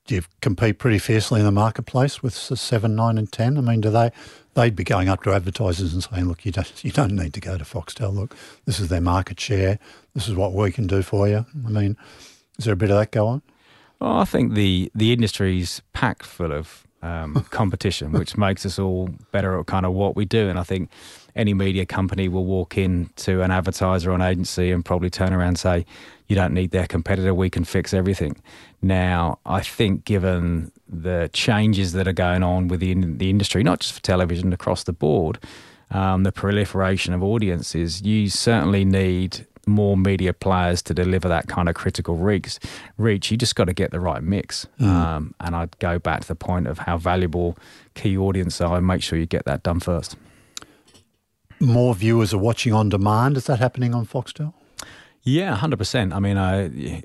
Do 0.05 0.15
you 0.15 0.21
compete 0.41 0.79
pretty 0.79 0.97
fiercely 0.97 1.39
in 1.39 1.45
the 1.45 1.51
marketplace 1.51 2.23
with 2.23 2.33
seven, 2.33 2.95
nine, 2.95 3.17
and 3.17 3.31
ten? 3.31 3.57
I 3.57 3.61
mean, 3.61 3.81
do 3.81 3.91
they? 3.91 4.11
They'd 4.55 4.75
be 4.75 4.83
going 4.83 5.07
up 5.07 5.21
to 5.23 5.33
advertisers 5.33 5.93
and 5.93 6.03
saying, 6.03 6.27
"Look, 6.27 6.45
you 6.45 6.51
don't, 6.51 6.83
you 6.83 6.91
don't 6.91 7.15
need 7.15 7.33
to 7.35 7.39
go 7.39 7.59
to 7.59 7.63
Foxtel. 7.63 8.13
Look, 8.15 8.35
this 8.65 8.79
is 8.79 8.87
their 8.87 9.01
market 9.01 9.39
share. 9.39 9.77
This 10.15 10.27
is 10.27 10.33
what 10.33 10.53
we 10.53 10.71
can 10.71 10.87
do 10.87 11.03
for 11.03 11.27
you." 11.27 11.45
I 11.63 11.69
mean, 11.69 11.95
is 12.57 12.65
there 12.65 12.73
a 12.73 12.77
bit 12.77 12.89
of 12.89 12.97
that 12.97 13.11
go 13.11 13.27
on? 13.27 13.43
Well, 13.99 14.13
I 14.13 14.25
think 14.25 14.55
the 14.55 14.91
the 14.95 15.13
industry's 15.13 15.83
packed 15.93 16.25
full 16.25 16.53
of 16.53 16.87
um, 17.01 17.45
competition, 17.49 18.11
which 18.11 18.37
makes 18.37 18.65
us 18.65 18.79
all 18.79 19.09
better 19.31 19.59
at 19.59 19.65
kind 19.65 19.85
of 19.85 19.93
what 19.93 20.15
we 20.15 20.25
do. 20.25 20.49
And 20.49 20.59
I 20.59 20.63
think 20.63 20.89
any 21.35 21.53
media 21.53 21.85
company 21.85 22.27
will 22.27 22.45
walk 22.45 22.77
in 22.77 23.09
to 23.17 23.41
an 23.41 23.51
advertiser 23.51 24.11
or 24.11 24.15
an 24.15 24.21
agency 24.21 24.71
and 24.71 24.83
probably 24.83 25.09
turn 25.09 25.33
around 25.33 25.49
and 25.49 25.59
say, 25.59 25.85
"You 26.27 26.35
don't 26.35 26.53
need 26.53 26.71
their 26.71 26.87
competitor. 26.87 27.33
We 27.33 27.49
can 27.49 27.63
fix 27.63 27.93
everything." 27.93 28.41
Now, 28.81 29.39
I 29.45 29.61
think 29.61 30.05
given 30.05 30.71
the 30.87 31.29
changes 31.33 31.93
that 31.93 32.07
are 32.07 32.13
going 32.13 32.43
on 32.43 32.67
within 32.67 33.17
the 33.17 33.29
industry, 33.29 33.63
not 33.63 33.79
just 33.81 33.93
for 33.93 34.01
television 34.01 34.53
across 34.53 34.83
the 34.83 34.93
board, 34.93 35.39
um, 35.91 36.23
the 36.23 36.31
proliferation 36.31 37.13
of 37.13 37.23
audiences, 37.23 38.01
you 38.01 38.29
certainly 38.29 38.85
need 38.85 39.45
more 39.67 39.97
media 39.97 40.33
players 40.33 40.81
to 40.83 40.93
deliver 40.93 41.27
that 41.27 41.47
kind 41.47 41.69
of 41.69 41.75
critical 41.75 42.15
reach. 42.15 42.57
Reach, 42.97 43.31
you 43.31 43.37
just 43.37 43.55
got 43.55 43.65
to 43.65 43.73
get 43.73 43.91
the 43.91 43.99
right 43.99 44.23
mix. 44.23 44.67
Mm. 44.79 44.87
Um, 44.87 45.35
and 45.39 45.55
I'd 45.55 45.77
go 45.79 45.99
back 45.99 46.21
to 46.21 46.27
the 46.27 46.35
point 46.35 46.67
of 46.67 46.79
how 46.79 46.97
valuable 46.97 47.57
key 47.95 48.17
audience 48.17 48.59
are, 48.61 48.77
and 48.77 48.87
make 48.87 49.03
sure 49.03 49.19
you 49.19 49.25
get 49.25 49.45
that 49.45 49.63
done 49.63 49.79
first. 49.79 50.15
More 51.59 51.93
viewers 51.93 52.33
are 52.33 52.37
watching 52.37 52.73
on 52.73 52.89
demand. 52.89 53.37
Is 53.37 53.45
that 53.45 53.59
happening 53.59 53.93
on 53.93 54.05
Foxtel? 54.05 54.53
Yeah, 55.23 55.55
hundred 55.55 55.77
percent. 55.77 56.13
I 56.13 56.19
mean, 56.19 56.37
I, 56.37 57.03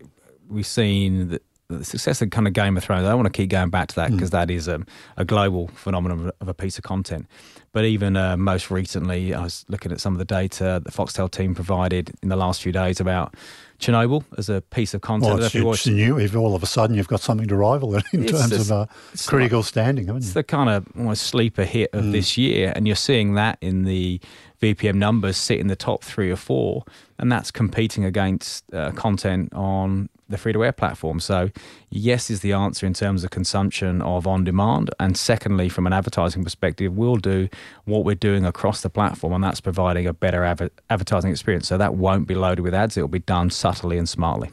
we've 0.48 0.66
seen 0.66 1.28
that 1.30 1.42
the 1.78 1.84
success 1.84 2.22
of 2.22 2.30
kind 2.30 2.46
of 2.46 2.52
Game 2.52 2.76
of 2.76 2.84
Thrones. 2.84 3.04
I 3.04 3.08
don't 3.08 3.18
want 3.18 3.32
to 3.32 3.36
keep 3.36 3.50
going 3.50 3.70
back 3.70 3.88
to 3.88 3.94
that 3.96 4.10
because 4.12 4.30
that 4.30 4.50
is 4.50 4.68
a, 4.68 4.82
a 5.16 5.24
global 5.24 5.68
phenomenon 5.68 6.32
of, 6.40 6.48
a 6.48 6.54
piece 6.54 6.78
of 6.78 6.84
content. 6.84 7.26
But 7.72 7.84
even 7.84 8.16
uh, 8.16 8.36
most 8.36 8.70
recently, 8.70 9.34
I 9.34 9.42
was 9.42 9.64
looking 9.68 9.90
at 9.90 10.00
some 10.00 10.12
of 10.12 10.18
the 10.18 10.24
data 10.24 10.80
the 10.84 10.92
Foxtel 10.92 11.30
team 11.30 11.54
provided 11.54 12.12
in 12.22 12.28
the 12.28 12.36
last 12.36 12.62
few 12.62 12.70
days 12.70 13.00
about 13.00 13.34
Chernobyl 13.80 14.24
as 14.38 14.48
a 14.48 14.60
piece 14.60 14.94
of 14.94 15.00
content. 15.00 15.34
Well, 15.34 15.44
it's, 15.44 15.54
it's 15.54 15.86
new. 15.86 16.18
If 16.18 16.36
all 16.36 16.54
of 16.54 16.62
a 16.62 16.66
sudden 16.66 16.94
you've 16.96 17.08
got 17.08 17.20
something 17.20 17.48
to 17.48 17.56
rival 17.56 17.96
it 17.96 18.04
in 18.12 18.22
It's 18.22 18.32
terms 18.32 18.52
of 18.52 18.72
uh, 18.72 18.86
it's 19.12 19.28
critical 19.28 19.62
standing, 19.64 20.06
haven't 20.06 20.22
It's 20.22 20.28
you? 20.28 20.34
the 20.34 20.44
kind 20.44 20.70
of 20.70 20.86
almost 20.96 21.24
sleeper 21.24 21.64
hit 21.64 21.90
of 21.92 22.12
this 22.12 22.38
year, 22.38 22.72
and 22.76 22.86
you're 22.86 22.94
seeing 22.96 23.34
that 23.34 23.58
in 23.60 23.84
the 23.84 24.20
VPM 24.62 24.94
numbers 24.94 25.36
sit 25.36 25.58
in 25.58 25.66
the 25.66 25.76
top 25.76 26.04
three 26.04 26.30
or 26.30 26.36
four, 26.36 26.84
and 27.18 27.30
that's 27.30 27.50
competing 27.50 28.04
against 28.04 28.72
uh, 28.72 28.92
content 28.92 29.52
on 29.52 30.08
the 30.28 30.38
free 30.38 30.52
to 30.52 30.64
air 30.64 30.72
platform. 30.72 31.20
So, 31.20 31.50
yes, 31.90 32.30
is 32.30 32.40
the 32.40 32.52
answer 32.52 32.86
in 32.86 32.94
terms 32.94 33.24
of 33.24 33.30
consumption 33.30 34.00
of 34.02 34.26
on 34.26 34.44
demand, 34.44 34.90
and 34.98 35.16
secondly, 35.16 35.68
from 35.68 35.86
an 35.86 35.92
advertising 35.92 36.44
perspective, 36.44 36.96
we'll 36.96 37.16
do 37.16 37.48
what 37.84 38.04
we're 38.04 38.14
doing 38.14 38.44
across 38.44 38.80
the 38.80 38.90
platform, 38.90 39.32
and 39.32 39.44
that's 39.44 39.60
providing 39.60 40.06
a 40.06 40.12
better 40.12 40.44
adver- 40.44 40.70
advertising 40.90 41.30
experience. 41.30 41.68
So 41.68 41.78
that 41.78 41.94
won't 41.94 42.26
be 42.26 42.34
loaded 42.34 42.62
with 42.62 42.74
ads; 42.74 42.96
it'll 42.96 43.08
be 43.08 43.18
done 43.18 43.50
subtly 43.50 43.98
and 43.98 44.08
smartly. 44.08 44.50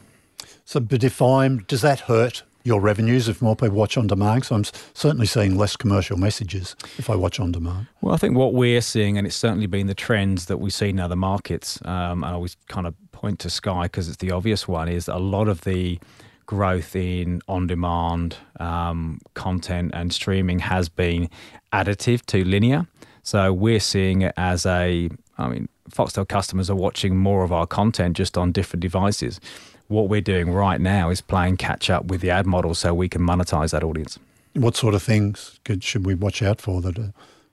So, 0.64 0.80
but 0.80 1.04
if 1.04 1.20
I'm, 1.20 1.58
does 1.64 1.82
that 1.82 2.00
hurt 2.00 2.42
your 2.64 2.80
revenues 2.80 3.28
if 3.28 3.42
more 3.42 3.56
people 3.56 3.76
watch 3.76 3.96
on 3.96 4.06
demand? 4.06 4.44
So 4.44 4.54
I'm 4.54 4.64
certainly 4.94 5.26
seeing 5.26 5.56
less 5.56 5.76
commercial 5.76 6.16
messages 6.16 6.76
if 6.98 7.10
I 7.10 7.16
watch 7.16 7.40
on 7.40 7.52
demand. 7.52 7.88
Well, 8.00 8.14
I 8.14 8.18
think 8.18 8.36
what 8.36 8.54
we're 8.54 8.80
seeing, 8.80 9.18
and 9.18 9.26
it's 9.26 9.36
certainly 9.36 9.66
been 9.66 9.86
the 9.86 9.94
trends 9.94 10.46
that 10.46 10.58
we've 10.58 10.72
seen 10.72 10.90
in 10.90 11.00
other 11.00 11.16
markets, 11.16 11.80
um, 11.84 12.22
and 12.22 12.26
I 12.26 12.32
always 12.32 12.56
kind 12.68 12.86
of 12.86 12.94
point 13.22 13.38
to 13.38 13.48
Sky 13.48 13.84
because 13.84 14.08
it's 14.08 14.18
the 14.18 14.32
obvious 14.32 14.66
one, 14.66 14.88
is 14.88 15.06
a 15.08 15.16
lot 15.16 15.48
of 15.48 15.60
the 15.62 15.98
growth 16.44 16.96
in 16.96 17.40
on 17.46 17.68
demand 17.68 18.36
um, 18.58 19.20
content 19.34 19.92
and 19.94 20.12
streaming 20.12 20.58
has 20.58 20.88
been 20.88 21.30
additive 21.72 22.26
to 22.26 22.44
linear. 22.44 22.86
So 23.22 23.52
we're 23.52 23.80
seeing 23.80 24.22
it 24.22 24.34
as 24.36 24.66
a, 24.66 25.08
I 25.38 25.48
mean, 25.48 25.68
Foxtel 25.88 26.26
customers 26.26 26.68
are 26.68 26.74
watching 26.74 27.16
more 27.16 27.44
of 27.44 27.52
our 27.52 27.66
content 27.66 28.16
just 28.16 28.36
on 28.36 28.50
different 28.50 28.82
devices. 28.82 29.40
What 29.86 30.08
we're 30.08 30.20
doing 30.20 30.50
right 30.50 30.80
now 30.80 31.10
is 31.10 31.20
playing 31.20 31.58
catch 31.58 31.88
up 31.90 32.06
with 32.06 32.22
the 32.22 32.30
ad 32.30 32.46
model 32.46 32.74
so 32.74 32.92
we 32.92 33.08
can 33.08 33.22
monetize 33.22 33.70
that 33.70 33.84
audience. 33.84 34.18
What 34.54 34.76
sort 34.76 34.94
of 34.94 35.02
things 35.02 35.60
could, 35.64 35.84
should 35.84 36.04
we 36.04 36.14
watch 36.14 36.42
out 36.42 36.60
for 36.60 36.82
that 36.82 36.98
uh, 36.98 37.12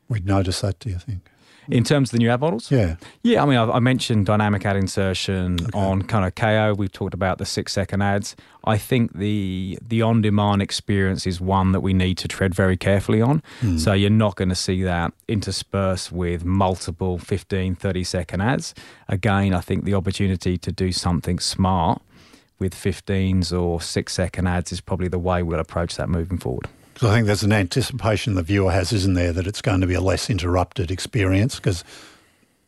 we'd 0.10 0.25
notice 0.25 0.62
that, 0.62 0.79
do 0.79 0.89
you 0.89 0.97
think? 0.97 1.28
In 1.71 1.84
terms 1.84 2.10
of 2.10 2.13
the 2.13 2.17
new 2.19 2.29
ad 2.29 2.41
models? 2.41 2.71
Yeah. 2.71 2.95
Yeah, 3.23 3.43
I 3.43 3.45
mean, 3.45 3.58
I, 3.58 3.69
I 3.69 3.79
mentioned 3.79 4.25
dynamic 4.25 4.65
ad 4.65 4.75
insertion 4.75 5.58
on 5.73 6.01
kind 6.03 6.25
of 6.25 6.36
Kayo. 6.36 6.75
We've 6.77 6.91
talked 6.91 7.13
about 7.13 7.38
the 7.38 7.45
six 7.45 7.73
second 7.73 8.01
ads. 8.01 8.36
I 8.65 8.77
think 8.77 9.17
the 9.17 9.77
the 9.88 10.01
on 10.01 10.21
demand 10.21 10.62
experience 10.62 11.25
is 11.25 11.39
one 11.39 11.71
that 11.71 11.82
we 11.82 11.93
need 11.93 12.17
to 12.19 12.27
tread 12.27 12.53
very 12.53 12.77
carefully 12.77 13.21
on. 13.21 13.41
Hmm. 13.62 13.77
So 13.77 13.93
you're 13.93 14.10
not 14.10 14.36
going 14.36 14.49
to 14.49 14.55
see 14.55 14.84
that 14.84 15.13
interspersed 15.27 16.12
with 16.12 16.43
multiple 16.45 17.17
15, 17.17 17.75
30 17.75 18.03
second 18.03 18.41
ads. 18.41 18.73
Again, 19.08 19.53
I 19.53 19.62
think 19.62 19.86
the 19.86 19.93
opportunity 19.93 20.58
to 20.58 20.71
do 20.71 20.91
something 20.91 21.39
smart 21.39 22.01
with 22.60 22.75
15s 22.75 23.58
or 23.58 23.82
six 23.82 24.13
second 24.13 24.47
ads 24.47 24.71
is 24.71 24.82
probably 24.82 25.08
the 25.08 25.19
way 25.19 25.41
we'll 25.41 25.60
approach 25.60 25.95
that 25.95 26.10
moving 26.10 26.38
forward. 26.38 26.67
Because 26.99 27.12
I 27.12 27.15
think 27.15 27.27
there's 27.27 27.43
an 27.43 27.53
anticipation 27.53 28.35
the 28.35 28.43
viewer 28.43 28.73
has, 28.73 28.91
isn't 28.91 29.13
there, 29.13 29.31
that 29.31 29.47
it's 29.47 29.62
going 29.62 29.79
to 29.79 29.88
be 29.88 29.93
a 29.93 30.01
less 30.01 30.29
interrupted 30.29 30.91
experience 30.91 31.55
because 31.55 31.85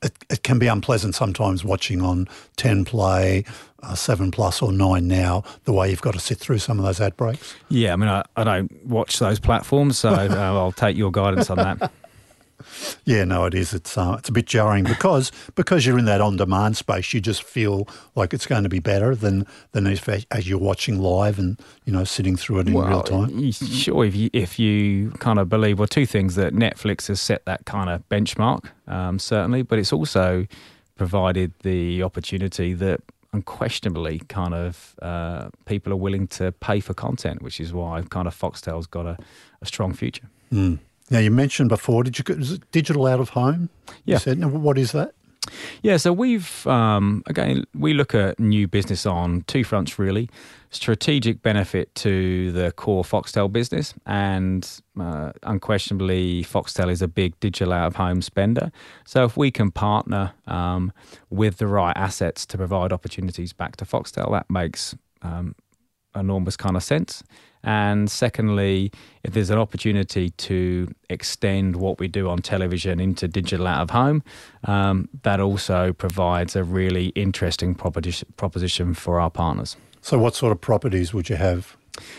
it, 0.01 0.13
it 0.29 0.43
can 0.43 0.57
be 0.57 0.67
unpleasant 0.67 1.15
sometimes 1.15 1.65
watching 1.65 2.01
on 2.01 2.29
10 2.55 2.85
play, 2.85 3.43
uh, 3.83 3.93
7 3.93 4.31
plus 4.31 4.61
or 4.61 4.71
9 4.71 5.05
now, 5.05 5.43
the 5.65 5.73
way 5.73 5.89
you've 5.89 6.01
got 6.01 6.13
to 6.13 6.19
sit 6.21 6.37
through 6.37 6.59
some 6.59 6.79
of 6.79 6.85
those 6.85 7.01
ad 7.01 7.17
breaks. 7.17 7.55
Yeah, 7.67 7.91
I 7.91 7.95
mean, 7.97 8.07
I, 8.07 8.23
I 8.37 8.45
don't 8.45 8.85
watch 8.85 9.19
those 9.19 9.37
platforms, 9.37 9.97
so 9.97 10.09
uh, 10.13 10.27
I'll 10.29 10.71
take 10.71 10.95
your 10.95 11.11
guidance 11.11 11.49
on 11.49 11.57
that. 11.57 11.91
Yeah, 13.05 13.23
no, 13.23 13.45
it 13.45 13.53
is. 13.53 13.73
It's 13.73 13.97
uh, 13.97 14.15
it's 14.19 14.29
a 14.29 14.31
bit 14.31 14.45
jarring 14.45 14.83
because 14.83 15.31
because 15.55 15.85
you're 15.85 15.99
in 15.99 16.05
that 16.05 16.21
on 16.21 16.37
demand 16.37 16.77
space, 16.77 17.13
you 17.13 17.21
just 17.21 17.43
feel 17.43 17.87
like 18.15 18.33
it's 18.33 18.45
going 18.45 18.63
to 18.63 18.69
be 18.69 18.79
better 18.79 19.15
than 19.15 19.45
than 19.71 19.87
if 19.87 20.07
as 20.09 20.47
you're 20.47 20.59
watching 20.59 20.99
live 20.99 21.39
and 21.39 21.59
you 21.85 21.93
know 21.93 22.03
sitting 22.03 22.35
through 22.35 22.59
it 22.59 22.67
in 22.67 22.77
real 22.77 23.03
time. 23.03 23.51
Sure, 23.51 24.05
if 24.05 24.15
you 24.15 24.29
if 24.33 24.59
you 24.59 25.11
kind 25.19 25.39
of 25.39 25.49
believe, 25.49 25.79
well, 25.79 25.87
two 25.87 26.05
things 26.05 26.35
that 26.35 26.53
Netflix 26.53 27.07
has 27.07 27.19
set 27.19 27.45
that 27.45 27.65
kind 27.65 27.89
of 27.89 28.07
benchmark, 28.09 28.65
um, 28.87 29.19
certainly, 29.19 29.61
but 29.61 29.79
it's 29.79 29.93
also 29.93 30.45
provided 30.97 31.51
the 31.63 32.03
opportunity 32.03 32.73
that 32.73 33.01
unquestionably 33.33 34.19
kind 34.27 34.53
of 34.53 34.95
uh, 35.01 35.49
people 35.65 35.93
are 35.93 35.97
willing 35.97 36.27
to 36.27 36.51
pay 36.51 36.79
for 36.79 36.93
content, 36.93 37.41
which 37.41 37.59
is 37.59 37.73
why 37.73 38.01
kind 38.09 38.27
of 38.27 38.37
Foxtel's 38.37 38.87
got 38.87 39.05
a, 39.05 39.17
a 39.61 39.65
strong 39.65 39.93
future. 39.93 40.27
Mm. 40.51 40.79
Now 41.11 41.19
you 41.19 41.29
mentioned 41.29 41.69
before, 41.69 42.03
did 42.03 42.17
you 42.17 42.25
is 42.35 42.53
it 42.53 42.71
digital 42.71 43.05
out 43.05 43.19
of 43.19 43.29
home? 43.29 43.69
Yeah. 44.05 44.15
You 44.15 44.19
said, 44.19 44.39
now, 44.39 44.47
what 44.47 44.77
is 44.77 44.93
that? 44.93 45.13
Yeah, 45.81 45.97
so 45.97 46.13
we've 46.13 46.65
um, 46.67 47.23
again 47.25 47.65
we 47.73 47.93
look 47.93 48.13
at 48.13 48.39
new 48.39 48.67
business 48.67 49.05
on 49.05 49.43
two 49.47 49.63
fronts 49.63 49.97
really: 49.99 50.29
strategic 50.69 51.41
benefit 51.41 51.93
to 51.95 52.51
the 52.51 52.71
core 52.71 53.03
Foxtel 53.03 53.51
business, 53.51 53.93
and 54.05 54.81
uh, 54.99 55.31
unquestionably 55.43 56.43
Foxtel 56.43 56.91
is 56.91 57.01
a 57.01 57.07
big 57.07 57.37
digital 57.39 57.73
out 57.73 57.87
of 57.87 57.95
home 57.95 58.21
spender. 58.21 58.71
So 59.03 59.25
if 59.25 59.35
we 59.35 59.51
can 59.51 59.71
partner 59.71 60.33
um, 60.47 60.93
with 61.29 61.57
the 61.57 61.67
right 61.67 61.97
assets 61.97 62.45
to 62.45 62.57
provide 62.57 62.93
opportunities 62.93 63.51
back 63.51 63.75
to 63.77 63.85
Foxtel, 63.85 64.31
that 64.31 64.49
makes 64.49 64.95
um, 65.23 65.55
enormous 66.15 66.55
kind 66.55 66.77
of 66.77 66.83
sense. 66.83 67.23
And 67.63 68.09
secondly, 68.09 68.91
if 69.23 69.33
there's 69.33 69.49
an 69.49 69.57
opportunity 69.59 70.29
to 70.31 70.87
extend 71.09 71.75
what 71.75 71.99
we 71.99 72.07
do 72.07 72.29
on 72.29 72.39
television 72.39 72.99
into 72.99 73.27
digital 73.27 73.67
out 73.67 73.81
of 73.81 73.89
home, 73.91 74.23
um, 74.65 75.09
that 75.23 75.39
also 75.39 75.93
provides 75.93 76.55
a 76.55 76.63
really 76.63 77.07
interesting 77.09 77.75
proposition, 77.75 78.27
proposition 78.37 78.93
for 78.93 79.19
our 79.19 79.29
partners. 79.29 79.75
So 80.01 80.17
what 80.17 80.35
sort 80.35 80.51
of 80.51 80.59
properties 80.61 81.13
would 81.13 81.29
you 81.29 81.35
have? 81.35 81.77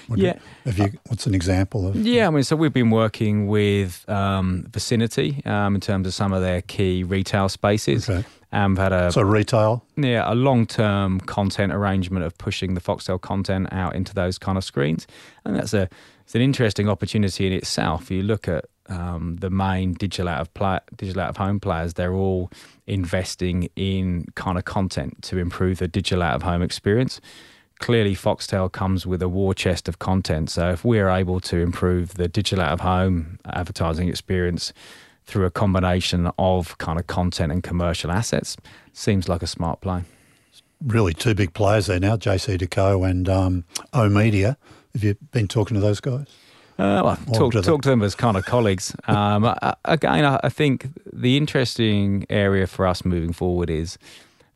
Would 0.08 0.18
you- 0.20 0.26
Yeah. 0.26 0.38
have 0.66 0.78
you? 0.78 0.92
What's 1.08 1.26
an 1.26 1.34
example 1.34 1.88
of? 1.88 1.96
Yeah, 1.96 2.28
I 2.28 2.30
mean, 2.30 2.44
so 2.44 2.54
we've 2.54 2.72
been 2.72 2.90
working 2.90 3.48
with 3.48 4.08
um, 4.08 4.66
Vicinity 4.72 5.42
um, 5.46 5.74
in 5.74 5.80
terms 5.80 6.06
of 6.06 6.14
some 6.14 6.32
of 6.32 6.42
their 6.42 6.62
key 6.62 7.02
retail 7.02 7.48
spaces. 7.48 8.08
Okay. 8.08 8.24
And 8.52 8.72
we've 8.74 8.82
had 8.82 8.92
a 8.92 9.10
So 9.10 9.22
retail. 9.22 9.84
yeah, 9.96 10.30
a 10.30 10.34
long-term 10.34 11.20
content 11.20 11.72
arrangement 11.72 12.24
of 12.24 12.36
pushing 12.36 12.74
the 12.74 12.80
Foxtel 12.82 13.18
content 13.20 13.68
out 13.72 13.94
into 13.94 14.14
those 14.14 14.38
kind 14.38 14.58
of 14.58 14.64
screens, 14.64 15.06
and 15.44 15.56
that's 15.56 15.72
a 15.74 15.88
it's 16.24 16.34
an 16.34 16.42
interesting 16.42 16.88
opportunity 16.88 17.46
in 17.46 17.52
itself. 17.52 18.10
You 18.10 18.22
look 18.22 18.48
at 18.48 18.66
um, 18.88 19.36
the 19.40 19.48
main 19.50 19.94
digital 19.94 20.28
out 20.28 20.40
of 20.40 20.52
play, 20.54 20.78
digital 20.96 21.22
out 21.22 21.30
of 21.30 21.36
home 21.38 21.60
players; 21.60 21.94
they're 21.94 22.12
all 22.14 22.50
investing 22.86 23.68
in 23.74 24.26
kind 24.34 24.58
of 24.58 24.64
content 24.66 25.22
to 25.22 25.38
improve 25.38 25.78
the 25.78 25.88
digital 25.88 26.22
out 26.22 26.34
of 26.34 26.42
home 26.42 26.60
experience. 26.62 27.20
Clearly, 27.78 28.14
Foxtel 28.14 28.70
comes 28.70 29.06
with 29.06 29.22
a 29.22 29.28
war 29.28 29.54
chest 29.54 29.88
of 29.88 29.98
content. 29.98 30.50
So, 30.50 30.68
if 30.70 30.84
we're 30.84 31.08
able 31.08 31.40
to 31.40 31.56
improve 31.56 32.14
the 32.14 32.28
digital 32.28 32.62
out 32.62 32.72
of 32.72 32.80
home 32.80 33.38
advertising 33.46 34.08
experience 34.08 34.72
through 35.26 35.46
a 35.46 35.50
combination 35.50 36.30
of 36.38 36.76
kind 36.78 36.98
of 36.98 37.06
content 37.06 37.52
and 37.52 37.62
commercial 37.62 38.10
assets, 38.10 38.56
seems 38.92 39.28
like 39.28 39.42
a 39.42 39.46
smart 39.46 39.80
play. 39.80 40.04
Really, 40.84 41.14
two 41.14 41.34
big 41.34 41.54
players 41.54 41.86
there 41.86 42.00
now: 42.00 42.16
JCDecaux 42.16 43.08
and 43.08 43.28
um, 43.28 43.64
oOh!media. 43.96 44.56
Have 44.94 45.04
you 45.04 45.14
been 45.30 45.46
talking 45.48 45.74
to 45.76 45.80
those 45.80 46.00
guys? 46.00 46.26
Uh, 46.78 47.00
well, 47.04 47.16
talk, 47.34 47.52
do 47.52 47.60
they- 47.60 47.66
talk 47.66 47.82
to 47.82 47.90
them 47.90 48.02
as 48.02 48.14
kind 48.14 48.36
of 48.36 48.44
colleagues. 48.44 48.94
Um, 49.08 49.44
I- 49.44 49.74
again, 49.84 50.24
I, 50.24 50.40
I 50.42 50.48
think 50.48 50.88
the 51.12 51.36
interesting 51.36 52.26
area 52.28 52.66
for 52.66 52.86
us 52.86 53.04
moving 53.04 53.32
forward 53.32 53.70
is 53.70 53.98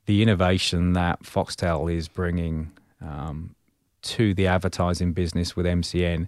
the 0.06 0.22
innovation 0.22 0.94
that 0.94 1.22
Foxtel 1.22 1.92
is 1.94 2.08
bringing 2.08 2.72
um, 3.00 3.54
to 4.02 4.34
the 4.34 4.46
advertising 4.46 5.12
business 5.12 5.54
with 5.54 5.66
MCN 5.66 6.26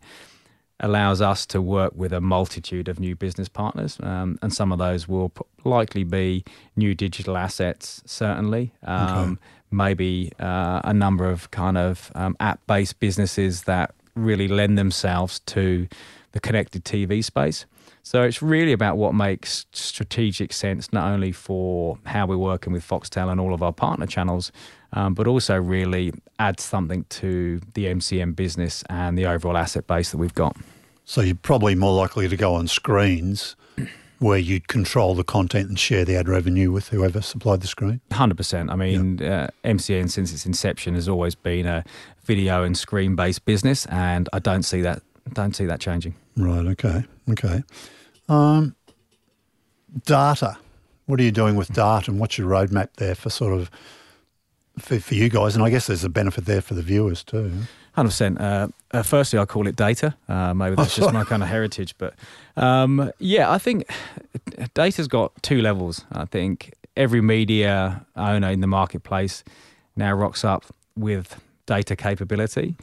allows 0.80 1.20
us 1.20 1.46
to 1.46 1.60
work 1.60 1.92
with 1.96 2.12
a 2.12 2.20
multitude 2.20 2.88
of 2.88 3.00
new 3.00 3.16
business 3.16 3.48
partners, 3.48 3.98
um, 4.02 4.38
and 4.42 4.52
some 4.52 4.72
of 4.72 4.78
those 4.78 5.08
will 5.08 5.30
p- 5.30 5.42
likely 5.64 6.04
be 6.04 6.44
new 6.76 6.94
digital 6.94 7.36
assets, 7.36 8.02
certainly. 8.06 8.72
Um, 8.84 9.38
Maybe 9.70 10.32
uh, 10.40 10.80
a 10.82 10.94
number 10.94 11.28
of 11.28 11.50
kind 11.50 11.76
of 11.76 12.10
um, 12.14 12.36
app-based 12.40 13.00
businesses 13.00 13.64
that 13.64 13.94
really 14.14 14.48
lend 14.48 14.78
themselves 14.78 15.40
to 15.40 15.86
the 16.32 16.40
connected 16.40 16.84
TV 16.86 17.22
space. 17.22 17.66
So 18.08 18.22
it's 18.22 18.40
really 18.40 18.72
about 18.72 18.96
what 18.96 19.14
makes 19.14 19.66
strategic 19.72 20.54
sense, 20.54 20.94
not 20.94 21.12
only 21.12 21.30
for 21.30 21.98
how 22.06 22.26
we're 22.26 22.38
working 22.38 22.72
with 22.72 22.82
Foxtel 22.82 23.30
and 23.30 23.38
all 23.38 23.52
of 23.52 23.62
our 23.62 23.70
partner 23.70 24.06
channels, 24.06 24.50
um, 24.94 25.12
but 25.12 25.26
also 25.26 25.56
really 25.56 26.14
adds 26.38 26.62
something 26.62 27.04
to 27.10 27.60
the 27.74 27.84
MCN 27.84 28.34
business 28.34 28.82
and 28.88 29.18
the 29.18 29.26
overall 29.26 29.58
asset 29.58 29.86
base 29.86 30.10
that 30.10 30.16
we've 30.16 30.32
got. 30.32 30.56
So 31.04 31.20
you're 31.20 31.34
probably 31.34 31.74
more 31.74 31.92
likely 31.92 32.26
to 32.28 32.36
go 32.38 32.54
on 32.54 32.66
screens 32.66 33.56
where 34.20 34.38
you'd 34.38 34.68
control 34.68 35.14
the 35.14 35.22
content 35.22 35.68
and 35.68 35.78
share 35.78 36.06
the 36.06 36.16
ad 36.16 36.30
revenue 36.30 36.72
with 36.72 36.88
whoever 36.88 37.20
supplied 37.20 37.60
the 37.60 37.66
screen. 37.66 38.00
Hundred 38.10 38.38
percent. 38.38 38.70
I 38.70 38.76
mean, 38.76 39.22
uh, 39.22 39.48
MCN 39.64 40.10
since 40.10 40.32
its 40.32 40.46
inception 40.46 40.94
has 40.94 41.10
always 41.10 41.34
been 41.34 41.66
a 41.66 41.84
video 42.24 42.64
and 42.64 42.74
screen 42.74 43.16
based 43.16 43.44
business, 43.44 43.84
and 43.84 44.30
I 44.32 44.38
don't 44.38 44.62
see 44.62 44.80
that 44.80 45.02
don't 45.34 45.54
see 45.54 45.66
that 45.66 45.78
changing. 45.78 46.14
Right. 46.38 46.64
Okay. 46.68 47.04
Okay. 47.28 47.62
Um, 48.28 48.74
data. 50.04 50.58
What 51.06 51.20
are 51.20 51.22
you 51.22 51.32
doing 51.32 51.56
with 51.56 51.72
data, 51.72 52.10
and 52.10 52.20
what's 52.20 52.36
your 52.36 52.48
roadmap 52.48 52.88
there 52.96 53.14
for 53.14 53.30
sort 53.30 53.54
of 53.54 53.70
for, 54.78 55.00
for 55.00 55.14
you 55.14 55.28
guys? 55.28 55.54
And 55.54 55.64
I 55.64 55.70
guess 55.70 55.86
there's 55.86 56.04
a 56.04 56.10
benefit 56.10 56.44
there 56.44 56.60
for 56.60 56.74
the 56.74 56.82
viewers 56.82 57.24
too. 57.24 57.50
Hundred 57.94 58.10
percent. 58.10 58.40
Uh, 58.40 58.68
uh, 58.92 59.02
firstly, 59.02 59.38
I 59.38 59.44
call 59.44 59.66
it 59.66 59.74
data. 59.74 60.14
Uh, 60.28 60.52
maybe 60.54 60.76
that's 60.76 60.94
just 60.94 61.12
my 61.12 61.24
kind 61.24 61.42
of 61.42 61.48
heritage, 61.48 61.94
but 61.98 62.14
um, 62.56 63.10
yeah, 63.18 63.50
I 63.50 63.58
think 63.58 63.90
data's 64.74 65.08
got 65.08 65.32
two 65.42 65.62
levels. 65.62 66.04
I 66.12 66.26
think 66.26 66.74
every 66.96 67.20
media 67.20 68.04
owner 68.16 68.50
in 68.50 68.60
the 68.60 68.66
marketplace 68.66 69.42
now 69.96 70.12
rocks 70.12 70.44
up 70.44 70.66
with 70.96 71.40
data 71.66 71.96
capability. 71.96 72.76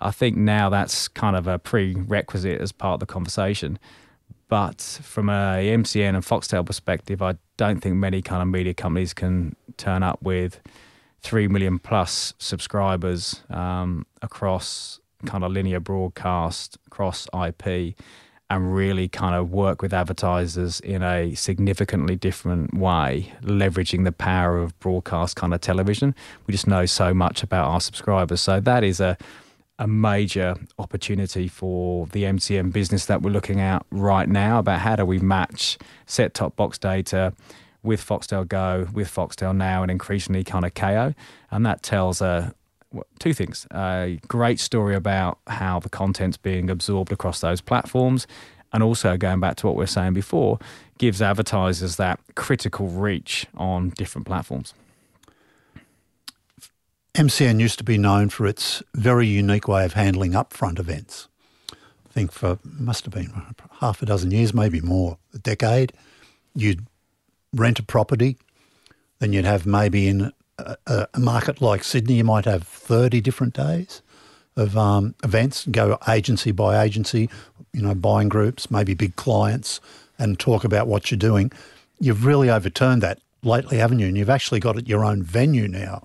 I 0.00 0.10
think 0.10 0.36
now 0.36 0.68
that's 0.70 1.08
kind 1.08 1.36
of 1.36 1.46
a 1.46 1.58
prerequisite 1.58 2.60
as 2.60 2.72
part 2.72 2.94
of 2.94 3.00
the 3.00 3.06
conversation. 3.12 3.78
But 4.48 4.80
from 4.80 5.28
a 5.28 5.66
MCN 5.74 6.14
and 6.14 6.24
Foxtel 6.24 6.64
perspective, 6.64 7.22
I 7.22 7.36
don't 7.56 7.80
think 7.80 7.96
many 7.96 8.22
kind 8.22 8.42
of 8.42 8.48
media 8.48 8.74
companies 8.74 9.14
can 9.14 9.56
turn 9.76 10.02
up 10.02 10.22
with 10.22 10.60
three 11.20 11.48
million 11.48 11.78
plus 11.78 12.34
subscribers 12.38 13.42
um, 13.50 14.06
across 14.20 15.00
kind 15.24 15.42
of 15.42 15.52
linear 15.52 15.80
broadcast, 15.80 16.78
across 16.86 17.26
IP, 17.34 17.94
and 18.50 18.74
really 18.74 19.08
kind 19.08 19.34
of 19.34 19.50
work 19.50 19.80
with 19.80 19.94
advertisers 19.94 20.80
in 20.80 21.02
a 21.02 21.34
significantly 21.34 22.14
different 22.14 22.74
way, 22.74 23.32
leveraging 23.42 24.04
the 24.04 24.12
power 24.12 24.58
of 24.58 24.78
broadcast 24.80 25.34
kind 25.34 25.54
of 25.54 25.60
television. 25.62 26.14
We 26.46 26.52
just 26.52 26.66
know 26.66 26.84
so 26.84 27.14
much 27.14 27.42
about 27.42 27.68
our 27.68 27.80
subscribers. 27.80 28.42
So 28.42 28.60
that 28.60 28.84
is 28.84 29.00
a 29.00 29.16
a 29.78 29.86
major 29.86 30.54
opportunity 30.78 31.48
for 31.48 32.06
the 32.08 32.24
MCN 32.24 32.72
business 32.72 33.06
that 33.06 33.22
we're 33.22 33.30
looking 33.30 33.60
at 33.60 33.84
right 33.90 34.28
now. 34.28 34.58
About 34.58 34.80
how 34.80 34.96
do 34.96 35.04
we 35.04 35.18
match 35.18 35.78
set 36.06 36.34
top 36.34 36.56
box 36.56 36.78
data 36.78 37.32
with 37.82 38.04
Foxtel 38.04 38.46
Go, 38.46 38.88
with 38.92 39.12
Foxtel 39.12 39.54
Now, 39.54 39.82
and 39.82 39.90
increasingly 39.90 40.44
kind 40.44 40.64
of 40.64 40.74
Kayo. 40.74 41.14
And 41.50 41.66
that 41.66 41.82
tells 41.82 42.22
uh, 42.22 42.50
a 42.96 43.02
two 43.18 43.34
things. 43.34 43.66
A 43.72 44.18
great 44.28 44.60
story 44.60 44.94
about 44.94 45.38
how 45.46 45.80
the 45.80 45.88
content's 45.88 46.36
being 46.36 46.70
absorbed 46.70 47.12
across 47.12 47.40
those 47.40 47.60
platforms 47.60 48.26
and 48.72 48.82
also 48.82 49.16
going 49.16 49.40
back 49.40 49.56
to 49.56 49.66
what 49.66 49.76
we 49.76 49.80
were 49.80 49.86
saying 49.86 50.14
before 50.14 50.58
gives 50.98 51.20
advertisers 51.20 51.96
that 51.96 52.20
critical 52.34 52.88
reach 52.88 53.46
on 53.56 53.90
different 53.90 54.26
platforms 54.26 54.74
MCN 57.14 57.60
used 57.60 57.78
to 57.78 57.84
be 57.84 57.96
known 57.96 58.28
for 58.28 58.44
its 58.44 58.82
very 58.94 59.28
unique 59.28 59.68
way 59.68 59.84
of 59.84 59.92
handling 59.92 60.32
upfront 60.32 60.80
events. 60.80 61.28
I 61.72 62.10
think 62.10 62.32
for 62.32 62.58
must 62.64 63.04
have 63.04 63.14
been 63.14 63.32
half 63.80 64.02
a 64.02 64.06
dozen 64.06 64.32
years, 64.32 64.52
maybe 64.52 64.80
more, 64.80 65.18
a 65.32 65.38
decade. 65.38 65.92
You'd 66.56 66.86
rent 67.52 67.78
a 67.78 67.84
property, 67.84 68.36
then 69.20 69.32
you'd 69.32 69.44
have 69.44 69.64
maybe 69.64 70.08
in 70.08 70.32
a, 70.58 71.06
a 71.14 71.20
market 71.20 71.60
like 71.60 71.84
Sydney, 71.84 72.14
you 72.14 72.24
might 72.24 72.46
have 72.46 72.64
30 72.64 73.20
different 73.20 73.54
days 73.54 74.02
of 74.56 74.76
um, 74.76 75.14
events, 75.22 75.66
go 75.66 75.98
agency 76.08 76.50
by 76.50 76.82
agency, 76.84 77.30
you 77.72 77.82
know, 77.82 77.94
buying 77.94 78.28
groups, 78.28 78.72
maybe 78.72 78.94
big 78.94 79.14
clients, 79.14 79.80
and 80.18 80.38
talk 80.38 80.64
about 80.64 80.88
what 80.88 81.10
you're 81.12 81.18
doing. 81.18 81.52
You've 82.00 82.24
really 82.24 82.50
overturned 82.50 83.02
that 83.02 83.20
lately, 83.44 83.78
haven't 83.78 84.00
you? 84.00 84.08
And 84.08 84.16
you've 84.16 84.30
actually 84.30 84.60
got 84.60 84.88
your 84.88 85.04
own 85.04 85.22
venue 85.22 85.68
now. 85.68 86.02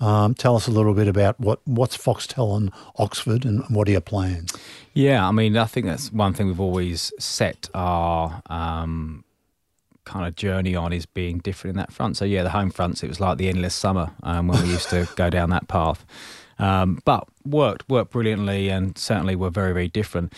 Um, 0.00 0.34
tell 0.34 0.56
us 0.56 0.66
a 0.66 0.70
little 0.70 0.94
bit 0.94 1.08
about 1.08 1.38
what, 1.38 1.60
what's 1.66 1.96
Foxtel 1.96 2.56
and 2.56 2.72
Oxford 2.96 3.44
and 3.44 3.62
what 3.68 3.86
are 3.86 3.92
your 3.92 4.00
plans? 4.00 4.52
Yeah, 4.94 5.28
I 5.28 5.30
mean, 5.30 5.56
I 5.56 5.66
think 5.66 5.86
that's 5.86 6.10
one 6.12 6.32
thing 6.32 6.46
we've 6.46 6.60
always 6.60 7.12
set 7.18 7.68
our 7.74 8.42
um, 8.48 9.24
kind 10.04 10.26
of 10.26 10.34
journey 10.36 10.74
on 10.74 10.92
is 10.92 11.06
being 11.06 11.38
different 11.38 11.74
in 11.74 11.78
that 11.78 11.92
front. 11.92 12.16
So 12.16 12.24
yeah, 12.24 12.42
the 12.42 12.50
home 12.50 12.70
fronts, 12.70 13.02
it 13.02 13.08
was 13.08 13.20
like 13.20 13.38
the 13.38 13.48
endless 13.48 13.74
summer 13.74 14.10
um, 14.22 14.48
when 14.48 14.62
we 14.62 14.70
used 14.70 14.90
to 14.90 15.08
go 15.16 15.30
down 15.30 15.50
that 15.50 15.68
path. 15.68 16.04
Um, 16.58 17.00
but 17.04 17.26
worked 17.44 17.88
worked 17.88 18.10
brilliantly, 18.10 18.68
and 18.68 18.98
certainly 18.98 19.34
were 19.34 19.50
very 19.50 19.72
very 19.72 19.88
different. 19.88 20.32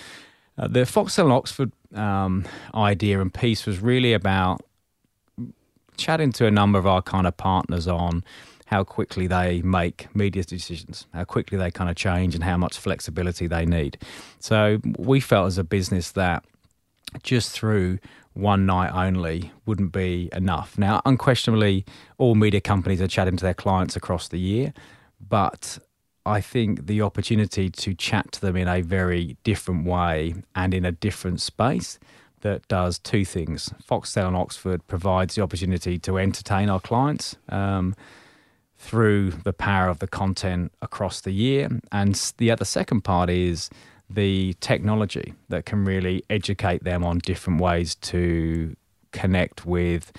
Uh, 0.57 0.68
the 0.68 0.81
Foxtel 0.81 1.25
and 1.25 1.33
Oxford 1.33 1.72
um, 1.94 2.44
idea 2.75 3.20
and 3.20 3.33
piece 3.33 3.66
was 3.66 3.81
really 3.81 4.12
about 4.12 4.62
chatting 5.96 6.33
to 6.33 6.46
a 6.46 6.51
number 6.51 6.79
of 6.79 6.87
our 6.87 7.03
kind 7.03 7.27
of 7.27 7.37
partners 7.37 7.88
on 7.88 8.25
how 8.73 8.83
quickly 8.83 9.27
they 9.27 9.61
make 9.61 10.09
media 10.17 10.43
decisions, 10.43 11.07
how 11.13 11.25
quickly 11.25 11.59
they 11.59 11.71
kind 11.71 11.91
of 11.91 11.97
change, 11.97 12.35
and 12.35 12.43
how 12.43 12.57
much 12.57 12.79
flexibility 12.79 13.47
they 13.47 13.67
need. 13.67 13.99
So 14.39 14.81
we 14.97 15.21
felt 15.21 15.49
as 15.49 15.59
a 15.59 15.65
business 15.65 16.13
that 16.13 16.43
just 17.23 17.51
through 17.51 17.99
one 18.33 18.65
night 18.65 18.91
only 18.95 19.53
wouldn't 19.67 19.93
be 19.93 20.31
enough. 20.33 20.79
Now, 20.79 21.03
unquestionably, 21.05 21.85
all 22.17 22.35
media 22.35 22.63
companies 22.63 23.03
are 23.03 23.07
chatting 23.07 23.37
to 23.37 23.45
their 23.45 23.53
clients 23.53 23.95
across 23.95 24.29
the 24.29 24.39
year, 24.39 24.73
but 25.21 25.79
I 26.25 26.41
think 26.41 26.87
the 26.87 27.03
opportunity 27.03 27.69
to 27.69 27.93
chat 27.93 28.33
to 28.33 28.41
them 28.41 28.57
in 28.57 28.69
a 28.69 28.81
very 28.81 29.37
different 29.45 29.85
way 29.85 30.35
and 30.55 30.73
in 30.73 30.87
a 30.87 30.93
different 30.93 31.43
space 31.43 31.99
that 32.41 32.67
does 32.69 32.99
two 32.99 33.27
things. 33.27 33.75
Foxtel 33.87 34.29
and 34.29 34.37
Oxford 34.37 34.87
provides 34.87 35.35
the 35.35 35.43
opportunity 35.43 35.99
to 35.99 36.17
entertain 36.17 36.71
our 36.71 36.81
clients 36.81 37.37
um, 37.51 37.95
through 38.83 39.31
the 39.31 39.53
power 39.53 39.88
of 39.88 40.01
the 40.01 40.09
content 40.09 40.73
across 40.83 41.21
the 41.21 41.31
year. 41.31 41.68
And 41.92 42.14
the 42.38 42.51
other 42.51 42.64
second 42.64 43.03
part 43.03 43.31
is 43.31 43.71
the 44.11 44.55
technology 44.55 45.35
that 45.49 45.64
can 45.64 45.85
really 45.85 46.25
educate 46.29 46.83
them 46.83 47.05
on 47.05 47.18
different 47.18 47.61
ways 47.61 47.95
to 47.95 48.77
connect 49.12 49.64
with 49.64 50.12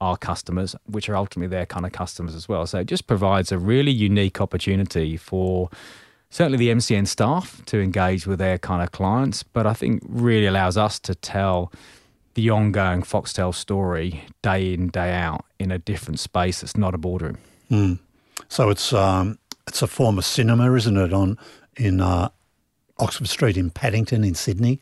our 0.00 0.16
customers, 0.16 0.74
which 0.86 1.10
are 1.10 1.16
ultimately 1.16 1.48
their 1.48 1.66
kind 1.66 1.84
of 1.84 1.92
customers 1.92 2.34
as 2.34 2.48
well. 2.48 2.66
So 2.66 2.80
it 2.80 2.86
just 2.86 3.06
provides 3.06 3.52
a 3.52 3.58
really 3.58 3.92
unique 3.92 4.40
opportunity 4.40 5.18
for 5.18 5.68
certainly 6.30 6.58
the 6.58 6.70
MCN 6.70 7.06
staff 7.06 7.62
to 7.66 7.80
engage 7.80 8.26
with 8.26 8.38
their 8.38 8.56
kind 8.56 8.82
of 8.82 8.92
clients, 8.92 9.42
but 9.42 9.66
I 9.66 9.74
think 9.74 10.02
really 10.08 10.46
allows 10.46 10.78
us 10.78 10.98
to 11.00 11.14
tell 11.14 11.70
the 12.32 12.48
ongoing 12.50 13.02
Foxtel 13.02 13.54
story 13.54 14.24
day 14.42 14.72
in, 14.72 14.88
day 14.88 15.12
out 15.12 15.44
in 15.58 15.70
a 15.70 15.78
different 15.78 16.18
space 16.18 16.62
that's 16.62 16.76
not 16.76 16.94
a 16.94 16.98
boardroom. 16.98 17.38
Mm. 17.70 17.98
So 18.48 18.70
it's 18.70 18.92
um, 18.92 19.38
it's 19.66 19.82
a 19.82 19.86
form 19.86 20.18
of 20.18 20.24
cinema, 20.24 20.72
isn't 20.74 20.96
it, 20.96 21.12
on 21.12 21.38
in 21.76 22.00
uh, 22.00 22.28
Oxford 22.98 23.28
Street 23.28 23.56
in 23.56 23.70
Paddington 23.70 24.24
in 24.24 24.34
Sydney. 24.34 24.80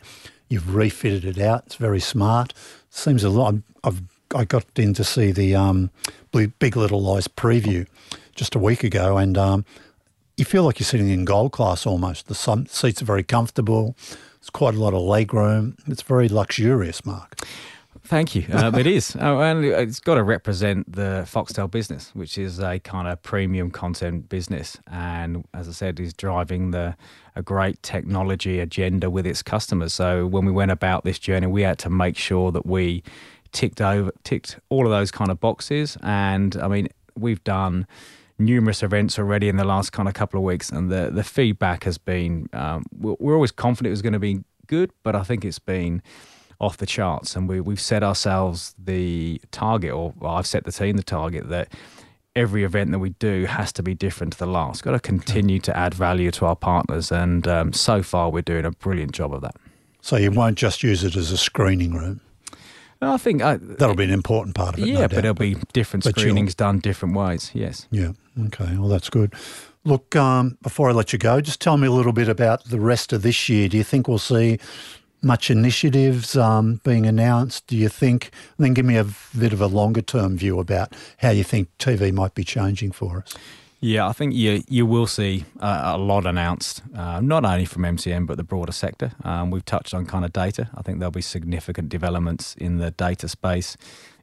You've 0.48 0.74
refitted 0.74 1.24
it 1.24 1.38
out. 1.40 1.64
It's 1.66 1.76
very 1.76 2.00
smart. 2.00 2.52
Seems 2.90 3.24
a 3.24 3.30
lot. 3.30 3.54
I've 3.82 4.02
I 4.34 4.44
got 4.44 4.64
in 4.76 4.94
to 4.94 5.04
see 5.04 5.30
the 5.30 5.54
um, 5.54 5.90
Big 6.32 6.76
Little 6.76 7.00
Lies 7.00 7.28
preview 7.28 7.86
just 8.34 8.54
a 8.54 8.58
week 8.58 8.82
ago, 8.82 9.16
and 9.16 9.38
um, 9.38 9.64
you 10.36 10.44
feel 10.44 10.64
like 10.64 10.80
you're 10.80 10.86
sitting 10.86 11.08
in 11.08 11.24
gold 11.24 11.52
class 11.52 11.86
almost. 11.86 12.26
The 12.26 12.66
seats 12.68 13.00
are 13.00 13.04
very 13.04 13.22
comfortable. 13.22 13.96
It's 14.38 14.50
quite 14.50 14.74
a 14.74 14.78
lot 14.78 14.92
of 14.92 15.02
leg 15.02 15.32
room. 15.32 15.76
It's 15.86 16.02
very 16.02 16.28
luxurious, 16.28 17.04
Mark. 17.06 17.38
Thank 18.06 18.34
you. 18.34 18.44
Um, 18.52 18.74
it 18.74 18.86
is, 18.86 19.16
oh, 19.20 19.40
and 19.40 19.64
it's 19.64 19.98
got 19.98 20.16
to 20.16 20.22
represent 20.22 20.92
the 20.92 21.26
Foxtel 21.26 21.70
business, 21.70 22.10
which 22.14 22.36
is 22.36 22.58
a 22.60 22.78
kind 22.78 23.08
of 23.08 23.22
premium 23.22 23.70
content 23.70 24.28
business, 24.28 24.76
and 24.86 25.44
as 25.54 25.68
I 25.68 25.72
said, 25.72 25.98
is 25.98 26.12
driving 26.12 26.70
the 26.70 26.96
a 27.34 27.42
great 27.42 27.82
technology 27.82 28.60
agenda 28.60 29.10
with 29.10 29.26
its 29.26 29.42
customers. 29.42 29.92
So 29.94 30.26
when 30.26 30.44
we 30.44 30.52
went 30.52 30.70
about 30.70 31.04
this 31.04 31.18
journey, 31.18 31.46
we 31.46 31.62
had 31.62 31.78
to 31.80 31.90
make 31.90 32.16
sure 32.16 32.52
that 32.52 32.64
we 32.64 33.02
ticked 33.52 33.80
over, 33.80 34.12
ticked 34.22 34.58
all 34.68 34.84
of 34.84 34.92
those 34.92 35.10
kind 35.10 35.30
of 35.30 35.40
boxes, 35.40 35.96
and 36.02 36.56
I 36.58 36.68
mean, 36.68 36.88
we've 37.16 37.42
done 37.42 37.86
numerous 38.38 38.82
events 38.82 39.18
already 39.18 39.48
in 39.48 39.56
the 39.56 39.64
last 39.64 39.92
kind 39.92 40.08
of 40.08 40.14
couple 40.14 40.38
of 40.38 40.44
weeks, 40.44 40.68
and 40.68 40.92
the 40.92 41.10
the 41.10 41.24
feedback 41.24 41.84
has 41.84 41.96
been. 41.96 42.50
Um, 42.52 42.84
we're 43.00 43.34
always 43.34 43.52
confident 43.52 43.88
it 43.88 43.92
was 43.92 44.02
going 44.02 44.12
to 44.12 44.18
be 44.18 44.44
good, 44.66 44.90
but 45.02 45.16
I 45.16 45.22
think 45.22 45.44
it's 45.44 45.58
been 45.58 46.02
off 46.60 46.76
the 46.76 46.86
charts. 46.86 47.36
And 47.36 47.48
we, 47.48 47.60
we've 47.60 47.80
set 47.80 48.02
ourselves 48.02 48.74
the 48.78 49.40
target, 49.50 49.92
or 49.92 50.14
well, 50.18 50.34
I've 50.34 50.46
set 50.46 50.64
the 50.64 50.72
team 50.72 50.96
the 50.96 51.02
target 51.02 51.48
that 51.48 51.72
every 52.36 52.64
event 52.64 52.90
that 52.90 52.98
we 52.98 53.10
do 53.10 53.46
has 53.46 53.72
to 53.72 53.82
be 53.82 53.94
different 53.94 54.32
to 54.34 54.38
the 54.38 54.46
last. 54.46 54.82
Got 54.82 54.92
to 54.92 55.00
continue 55.00 55.60
to 55.60 55.76
add 55.76 55.94
value 55.94 56.30
to 56.32 56.46
our 56.46 56.56
partners. 56.56 57.12
And 57.12 57.46
um, 57.46 57.72
so 57.72 58.02
far, 58.02 58.30
we're 58.30 58.42
doing 58.42 58.64
a 58.64 58.72
brilliant 58.72 59.12
job 59.12 59.32
of 59.32 59.42
that. 59.42 59.56
So 60.00 60.16
you 60.16 60.30
won't 60.30 60.58
just 60.58 60.82
use 60.82 61.04
it 61.04 61.16
as 61.16 61.30
a 61.30 61.38
screening 61.38 61.94
room? 61.94 62.20
I 63.00 63.16
think 63.16 63.42
I, 63.42 63.56
that'll 63.56 63.94
be 63.94 64.04
an 64.04 64.10
important 64.10 64.54
part 64.54 64.74
of 64.74 64.82
it. 64.82 64.88
Yeah, 64.88 65.00
no 65.00 65.08
but 65.08 65.22
there'll 65.22 65.34
be 65.34 65.56
different 65.72 66.04
but 66.04 66.18
screenings 66.18 66.54
done 66.54 66.78
different 66.78 67.14
ways. 67.14 67.50
Yes. 67.54 67.86
Yeah. 67.90 68.12
Okay. 68.46 68.76
Well, 68.76 68.88
that's 68.88 69.10
good. 69.10 69.34
Look, 69.84 70.16
um, 70.16 70.56
before 70.62 70.88
I 70.88 70.92
let 70.92 71.12
you 71.12 71.18
go, 71.18 71.40
just 71.40 71.60
tell 71.60 71.76
me 71.76 71.86
a 71.86 71.92
little 71.92 72.12
bit 72.12 72.28
about 72.28 72.64
the 72.64 72.80
rest 72.80 73.12
of 73.12 73.22
this 73.22 73.48
year. 73.48 73.68
Do 73.68 73.76
you 73.76 73.84
think 73.84 74.08
we'll 74.08 74.18
see 74.18 74.58
much 75.24 75.50
initiatives 75.50 76.36
um, 76.36 76.80
being 76.84 77.06
announced? 77.06 77.66
Do 77.66 77.76
you 77.76 77.88
think? 77.88 78.30
And 78.56 78.64
then 78.64 78.74
give 78.74 78.84
me 78.84 78.96
a 78.96 79.06
bit 79.38 79.52
of 79.52 79.60
a 79.60 79.66
longer 79.66 80.02
term 80.02 80.36
view 80.36 80.60
about 80.60 80.94
how 81.18 81.30
you 81.30 81.44
think 81.44 81.68
TV 81.78 82.12
might 82.12 82.34
be 82.34 82.44
changing 82.44 82.92
for 82.92 83.18
us. 83.18 83.34
Yeah, 83.80 84.08
I 84.08 84.12
think 84.12 84.34
you 84.34 84.62
you 84.66 84.86
will 84.86 85.06
see 85.06 85.44
uh, 85.60 85.92
a 85.94 85.98
lot 85.98 86.24
announced, 86.24 86.82
uh, 86.96 87.20
not 87.20 87.44
only 87.44 87.66
from 87.66 87.82
MCN 87.82 88.26
but 88.26 88.38
the 88.38 88.42
broader 88.42 88.72
sector. 88.72 89.12
Um, 89.24 89.50
we've 89.50 89.64
touched 89.64 89.92
on 89.92 90.06
kind 90.06 90.24
of 90.24 90.32
data. 90.32 90.70
I 90.74 90.80
think 90.80 91.00
there'll 91.00 91.10
be 91.10 91.20
significant 91.20 91.90
developments 91.90 92.54
in 92.54 92.78
the 92.78 92.92
data 92.92 93.28
space 93.28 93.76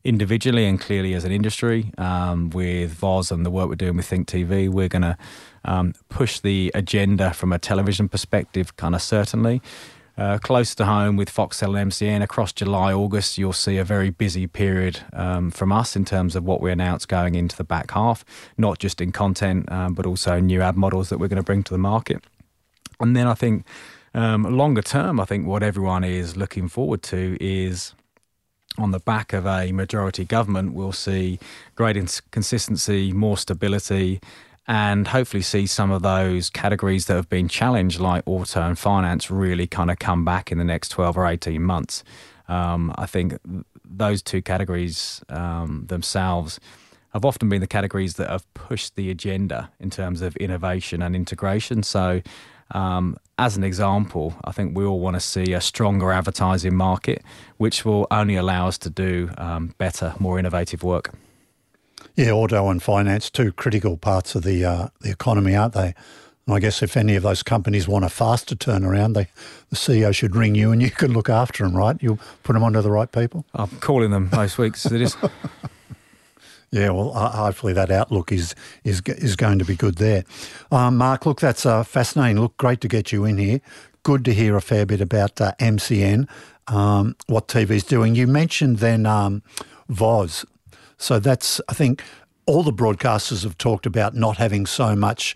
individually 0.03 0.65
and 0.65 0.79
clearly 0.79 1.13
as 1.13 1.25
an 1.25 1.31
industry. 1.31 1.91
Um, 1.97 2.49
with 2.49 2.99
VOZ 2.99 3.31
and 3.31 3.45
the 3.45 3.51
work 3.51 3.69
we're 3.69 3.75
doing 3.75 3.97
with 3.97 4.07
Think 4.07 4.27
TV, 4.27 4.67
we're 4.67 4.87
going 4.87 5.03
to 5.03 5.17
um, 5.65 5.93
push 6.09 6.39
the 6.39 6.71
agenda 6.73 7.33
from 7.33 7.53
a 7.53 7.59
television 7.59 8.09
perspective, 8.09 8.75
kind 8.77 8.95
of 8.95 9.01
certainly. 9.01 9.61
Uh, 10.17 10.37
close 10.37 10.75
to 10.75 10.85
home 10.85 11.15
with 11.15 11.33
Foxtel 11.33 11.79
and 11.79 11.91
MCN 11.91 12.21
across 12.21 12.51
July, 12.51 12.93
August, 12.93 13.37
you'll 13.37 13.53
see 13.53 13.77
a 13.77 13.83
very 13.83 14.09
busy 14.09 14.45
period 14.45 14.99
um, 15.13 15.51
from 15.51 15.71
us 15.71 15.95
in 15.95 16.05
terms 16.05 16.35
of 16.35 16.43
what 16.43 16.61
we 16.61 16.71
announce 16.71 17.05
going 17.05 17.35
into 17.35 17.55
the 17.55 17.63
back 17.63 17.91
half, 17.91 18.25
not 18.57 18.77
just 18.77 18.99
in 18.99 19.11
content, 19.11 19.71
um, 19.71 19.93
but 19.93 20.05
also 20.05 20.39
new 20.39 20.61
ad 20.61 20.75
models 20.75 21.09
that 21.09 21.17
we're 21.17 21.29
going 21.29 21.37
to 21.37 21.43
bring 21.43 21.63
to 21.63 21.73
the 21.73 21.79
market. 21.79 22.23
And 22.99 23.15
then 23.15 23.25
I 23.25 23.33
think 23.33 23.65
um, 24.13 24.43
longer 24.43 24.81
term, 24.81 25.19
I 25.19 25.25
think 25.25 25.47
what 25.47 25.63
everyone 25.63 26.03
is 26.03 26.35
looking 26.35 26.67
forward 26.67 27.01
to 27.03 27.37
is 27.39 27.93
on 28.77 28.91
the 28.91 28.99
back 28.99 29.33
of 29.33 29.45
a 29.45 29.71
majority 29.71 30.25
government, 30.25 30.73
we'll 30.73 30.91
see 30.91 31.39
greater 31.75 32.05
consistency, 32.31 33.11
more 33.11 33.37
stability, 33.37 34.21
and 34.67 35.07
hopefully 35.07 35.41
see 35.41 35.65
some 35.65 35.91
of 35.91 36.01
those 36.01 36.49
categories 36.49 37.05
that 37.07 37.15
have 37.15 37.29
been 37.29 37.47
challenged, 37.47 37.99
like 37.99 38.23
auto 38.25 38.61
and 38.61 38.77
finance, 38.77 39.31
really 39.31 39.67
kind 39.67 39.89
of 39.89 39.99
come 39.99 40.23
back 40.23 40.51
in 40.51 40.57
the 40.57 40.63
next 40.63 40.89
12 40.89 41.17
or 41.17 41.25
18 41.25 41.61
months. 41.61 42.03
Um, 42.47 42.93
I 42.97 43.05
think 43.05 43.37
those 43.83 44.21
two 44.21 44.41
categories 44.41 45.23
um, 45.29 45.85
themselves 45.87 46.59
have 47.13 47.25
often 47.25 47.49
been 47.49 47.61
the 47.61 47.67
categories 47.67 48.15
that 48.15 48.29
have 48.29 48.51
pushed 48.53 48.95
the 48.95 49.09
agenda 49.09 49.71
in 49.79 49.89
terms 49.89 50.21
of 50.21 50.35
innovation 50.37 51.01
and 51.01 51.15
integration. 51.15 51.83
So, 51.83 52.21
um, 52.71 53.17
as 53.37 53.57
an 53.57 53.63
example, 53.65 54.33
I 54.45 54.51
think 54.51 54.77
we 54.77 54.85
all 54.85 54.99
want 54.99 55.15
to 55.15 55.19
see 55.19 55.51
a 55.53 55.59
stronger 55.59 56.11
advertising 56.11 56.75
market, 56.75 57.21
which 57.57 57.83
will 57.83 58.07
only 58.11 58.35
allow 58.35 58.67
us 58.67 58.77
to 58.79 58.89
do 58.89 59.29
um, 59.37 59.75
better, 59.77 60.13
more 60.19 60.39
innovative 60.39 60.83
work. 60.83 61.13
Yeah, 62.15 62.31
auto 62.31 62.69
and 62.69 62.81
finance, 62.83 63.29
two 63.29 63.51
critical 63.51 63.97
parts 63.97 64.35
of 64.35 64.43
the 64.43 64.65
uh, 64.65 64.87
the 65.01 65.11
economy, 65.11 65.55
aren't 65.55 65.73
they? 65.73 65.93
And 66.47 66.55
I 66.55 66.59
guess 66.59 66.81
if 66.81 66.97
any 66.97 67.15
of 67.15 67.23
those 67.23 67.43
companies 67.43 67.87
want 67.87 68.03
a 68.03 68.09
faster 68.09 68.55
turnaround, 68.55 69.13
they, 69.13 69.27
the 69.69 69.75
CEO 69.75 70.13
should 70.13 70.35
ring 70.35 70.55
you 70.55 70.71
and 70.71 70.81
you 70.81 70.91
can 71.01 71.13
look 71.13 71.29
after 71.29 71.63
them, 71.63 71.75
right? 71.75 71.95
You'll 72.01 72.19
put 72.43 72.53
them 72.53 72.63
onto 72.63 72.81
the 72.81 72.91
right 72.91 73.11
people. 73.11 73.45
I'm 73.53 73.69
calling 73.79 74.11
them 74.11 74.29
most 74.31 74.57
weeks. 74.57 74.85
It 74.85 75.01
is. 75.01 75.15
Yeah, 76.73 76.91
well, 76.91 77.11
uh, 77.13 77.29
hopefully 77.29 77.73
that 77.73 77.91
outlook 77.91 78.31
is 78.31 78.55
is 78.85 79.01
is 79.05 79.35
going 79.35 79.59
to 79.59 79.65
be 79.65 79.75
good 79.75 79.95
there. 79.95 80.23
Um, 80.71 80.95
Mark, 80.95 81.25
look, 81.25 81.41
that's 81.41 81.65
uh, 81.65 81.83
fascinating. 81.83 82.39
Look, 82.39 82.55
great 82.55 82.79
to 82.79 82.87
get 82.87 83.11
you 83.11 83.25
in 83.25 83.37
here. 83.37 83.59
Good 84.03 84.23
to 84.23 84.33
hear 84.33 84.55
a 84.55 84.61
fair 84.61 84.85
bit 84.85 85.01
about 85.01 85.41
uh, 85.41 85.51
MCN, 85.59 86.29
um, 86.67 87.17
what 87.27 87.49
TV's 87.49 87.83
doing. 87.83 88.15
You 88.15 88.25
mentioned 88.25 88.77
then 88.77 89.05
um, 89.05 89.43
VOZ. 89.91 90.45
So 91.01 91.19
that's, 91.19 91.59
I 91.67 91.73
think, 91.73 92.03
all 92.45 92.63
the 92.63 92.73
broadcasters 92.73 93.43
have 93.43 93.57
talked 93.57 93.85
about 93.85 94.13
not 94.13 94.37
having 94.37 94.65
so 94.65 94.95
much 94.95 95.35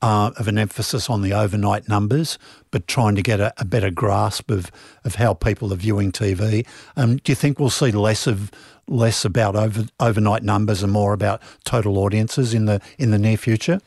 uh, 0.00 0.32
of 0.36 0.48
an 0.48 0.58
emphasis 0.58 1.08
on 1.08 1.22
the 1.22 1.32
overnight 1.32 1.88
numbers, 1.88 2.38
but 2.70 2.86
trying 2.86 3.14
to 3.14 3.22
get 3.22 3.40
a, 3.40 3.52
a, 3.58 3.64
better 3.64 3.90
grasp 3.90 4.50
of, 4.50 4.70
of 5.04 5.14
how 5.14 5.32
people 5.32 5.72
are 5.72 5.76
viewing 5.76 6.10
TV. 6.10 6.66
Um, 6.96 7.16
do 7.18 7.30
you 7.30 7.36
think 7.36 7.58
we'll 7.58 7.70
see 7.70 7.92
less 7.92 8.26
of 8.26 8.50
less 8.88 9.24
about 9.24 9.54
over, 9.54 9.84
overnight 10.00 10.42
numbers 10.42 10.82
and 10.82 10.92
more 10.92 11.12
about 11.12 11.40
total 11.64 11.98
audiences 11.98 12.52
in 12.52 12.64
the 12.66 12.80
in 12.98 13.12
the 13.12 13.18
near 13.18 13.36
future? 13.36 13.80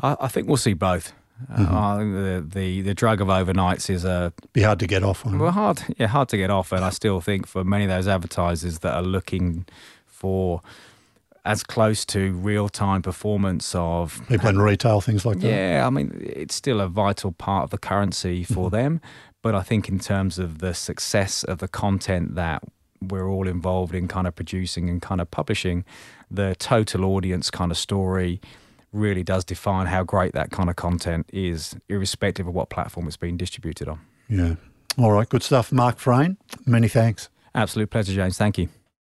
I, 0.00 0.16
I 0.20 0.28
think 0.28 0.46
we'll 0.46 0.58
see 0.58 0.74
both. 0.74 1.12
Uh, 1.50 1.56
mm-hmm. 1.56 1.74
Uh, 1.74 1.98
the, 1.98 2.46
the 2.46 2.80
the 2.82 2.94
drug 2.94 3.20
of 3.20 3.28
overnights 3.28 3.88
is 3.88 4.04
a 4.04 4.32
be 4.52 4.62
hard 4.62 4.78
to 4.80 4.86
get 4.86 5.02
off. 5.02 5.24
Well, 5.24 5.50
hard 5.50 5.82
yeah, 5.98 6.06
hard 6.06 6.28
to 6.30 6.36
get 6.36 6.50
off, 6.50 6.72
and 6.72 6.84
I 6.84 6.90
still 6.90 7.20
think 7.20 7.46
for 7.46 7.64
many 7.64 7.84
of 7.84 7.90
those 7.90 8.08
advertisers 8.08 8.80
that 8.80 8.94
are 8.94 9.02
looking 9.02 9.66
for 10.16 10.62
as 11.44 11.62
close 11.62 12.04
to 12.04 12.32
real 12.32 12.68
time 12.68 13.02
performance 13.02 13.72
of 13.74 14.20
people 14.28 14.48
in 14.48 14.60
retail, 14.60 15.00
things 15.00 15.24
like 15.24 15.38
that. 15.40 15.48
Yeah, 15.48 15.86
I 15.86 15.90
mean, 15.90 16.20
it's 16.20 16.56
still 16.56 16.80
a 16.80 16.88
vital 16.88 17.32
part 17.32 17.64
of 17.64 17.70
the 17.70 17.78
currency 17.78 18.42
for 18.42 18.66
mm-hmm. 18.66 18.76
them. 18.76 19.00
But 19.42 19.54
I 19.54 19.62
think 19.62 19.88
in 19.88 20.00
terms 20.00 20.40
of 20.40 20.58
the 20.58 20.74
success 20.74 21.44
of 21.44 21.58
the 21.58 21.68
content 21.68 22.34
that 22.34 22.64
we're 23.00 23.28
all 23.28 23.46
involved 23.46 23.94
in 23.94 24.08
kind 24.08 24.26
of 24.26 24.34
producing 24.34 24.90
and 24.90 25.00
kind 25.00 25.20
of 25.20 25.30
publishing, 25.30 25.84
the 26.28 26.56
total 26.58 27.04
audience 27.04 27.48
kind 27.50 27.70
of 27.70 27.78
story 27.78 28.40
really 28.92 29.22
does 29.22 29.44
define 29.44 29.86
how 29.86 30.02
great 30.02 30.32
that 30.32 30.50
kind 30.50 30.68
of 30.68 30.74
content 30.74 31.30
is, 31.32 31.76
irrespective 31.88 32.48
of 32.48 32.54
what 32.54 32.70
platform 32.70 33.06
it's 33.06 33.16
being 33.16 33.36
distributed 33.36 33.88
on. 33.88 34.00
Yeah. 34.28 34.56
All 34.98 35.12
right. 35.12 35.28
Good 35.28 35.44
stuff. 35.44 35.70
Mark 35.70 35.98
Frain, 35.98 36.38
many 36.64 36.88
thanks. 36.88 37.28
Absolute 37.54 37.90
pleasure, 37.90 38.14
James. 38.14 38.36
Thank 38.36 38.58
you. 38.58 38.68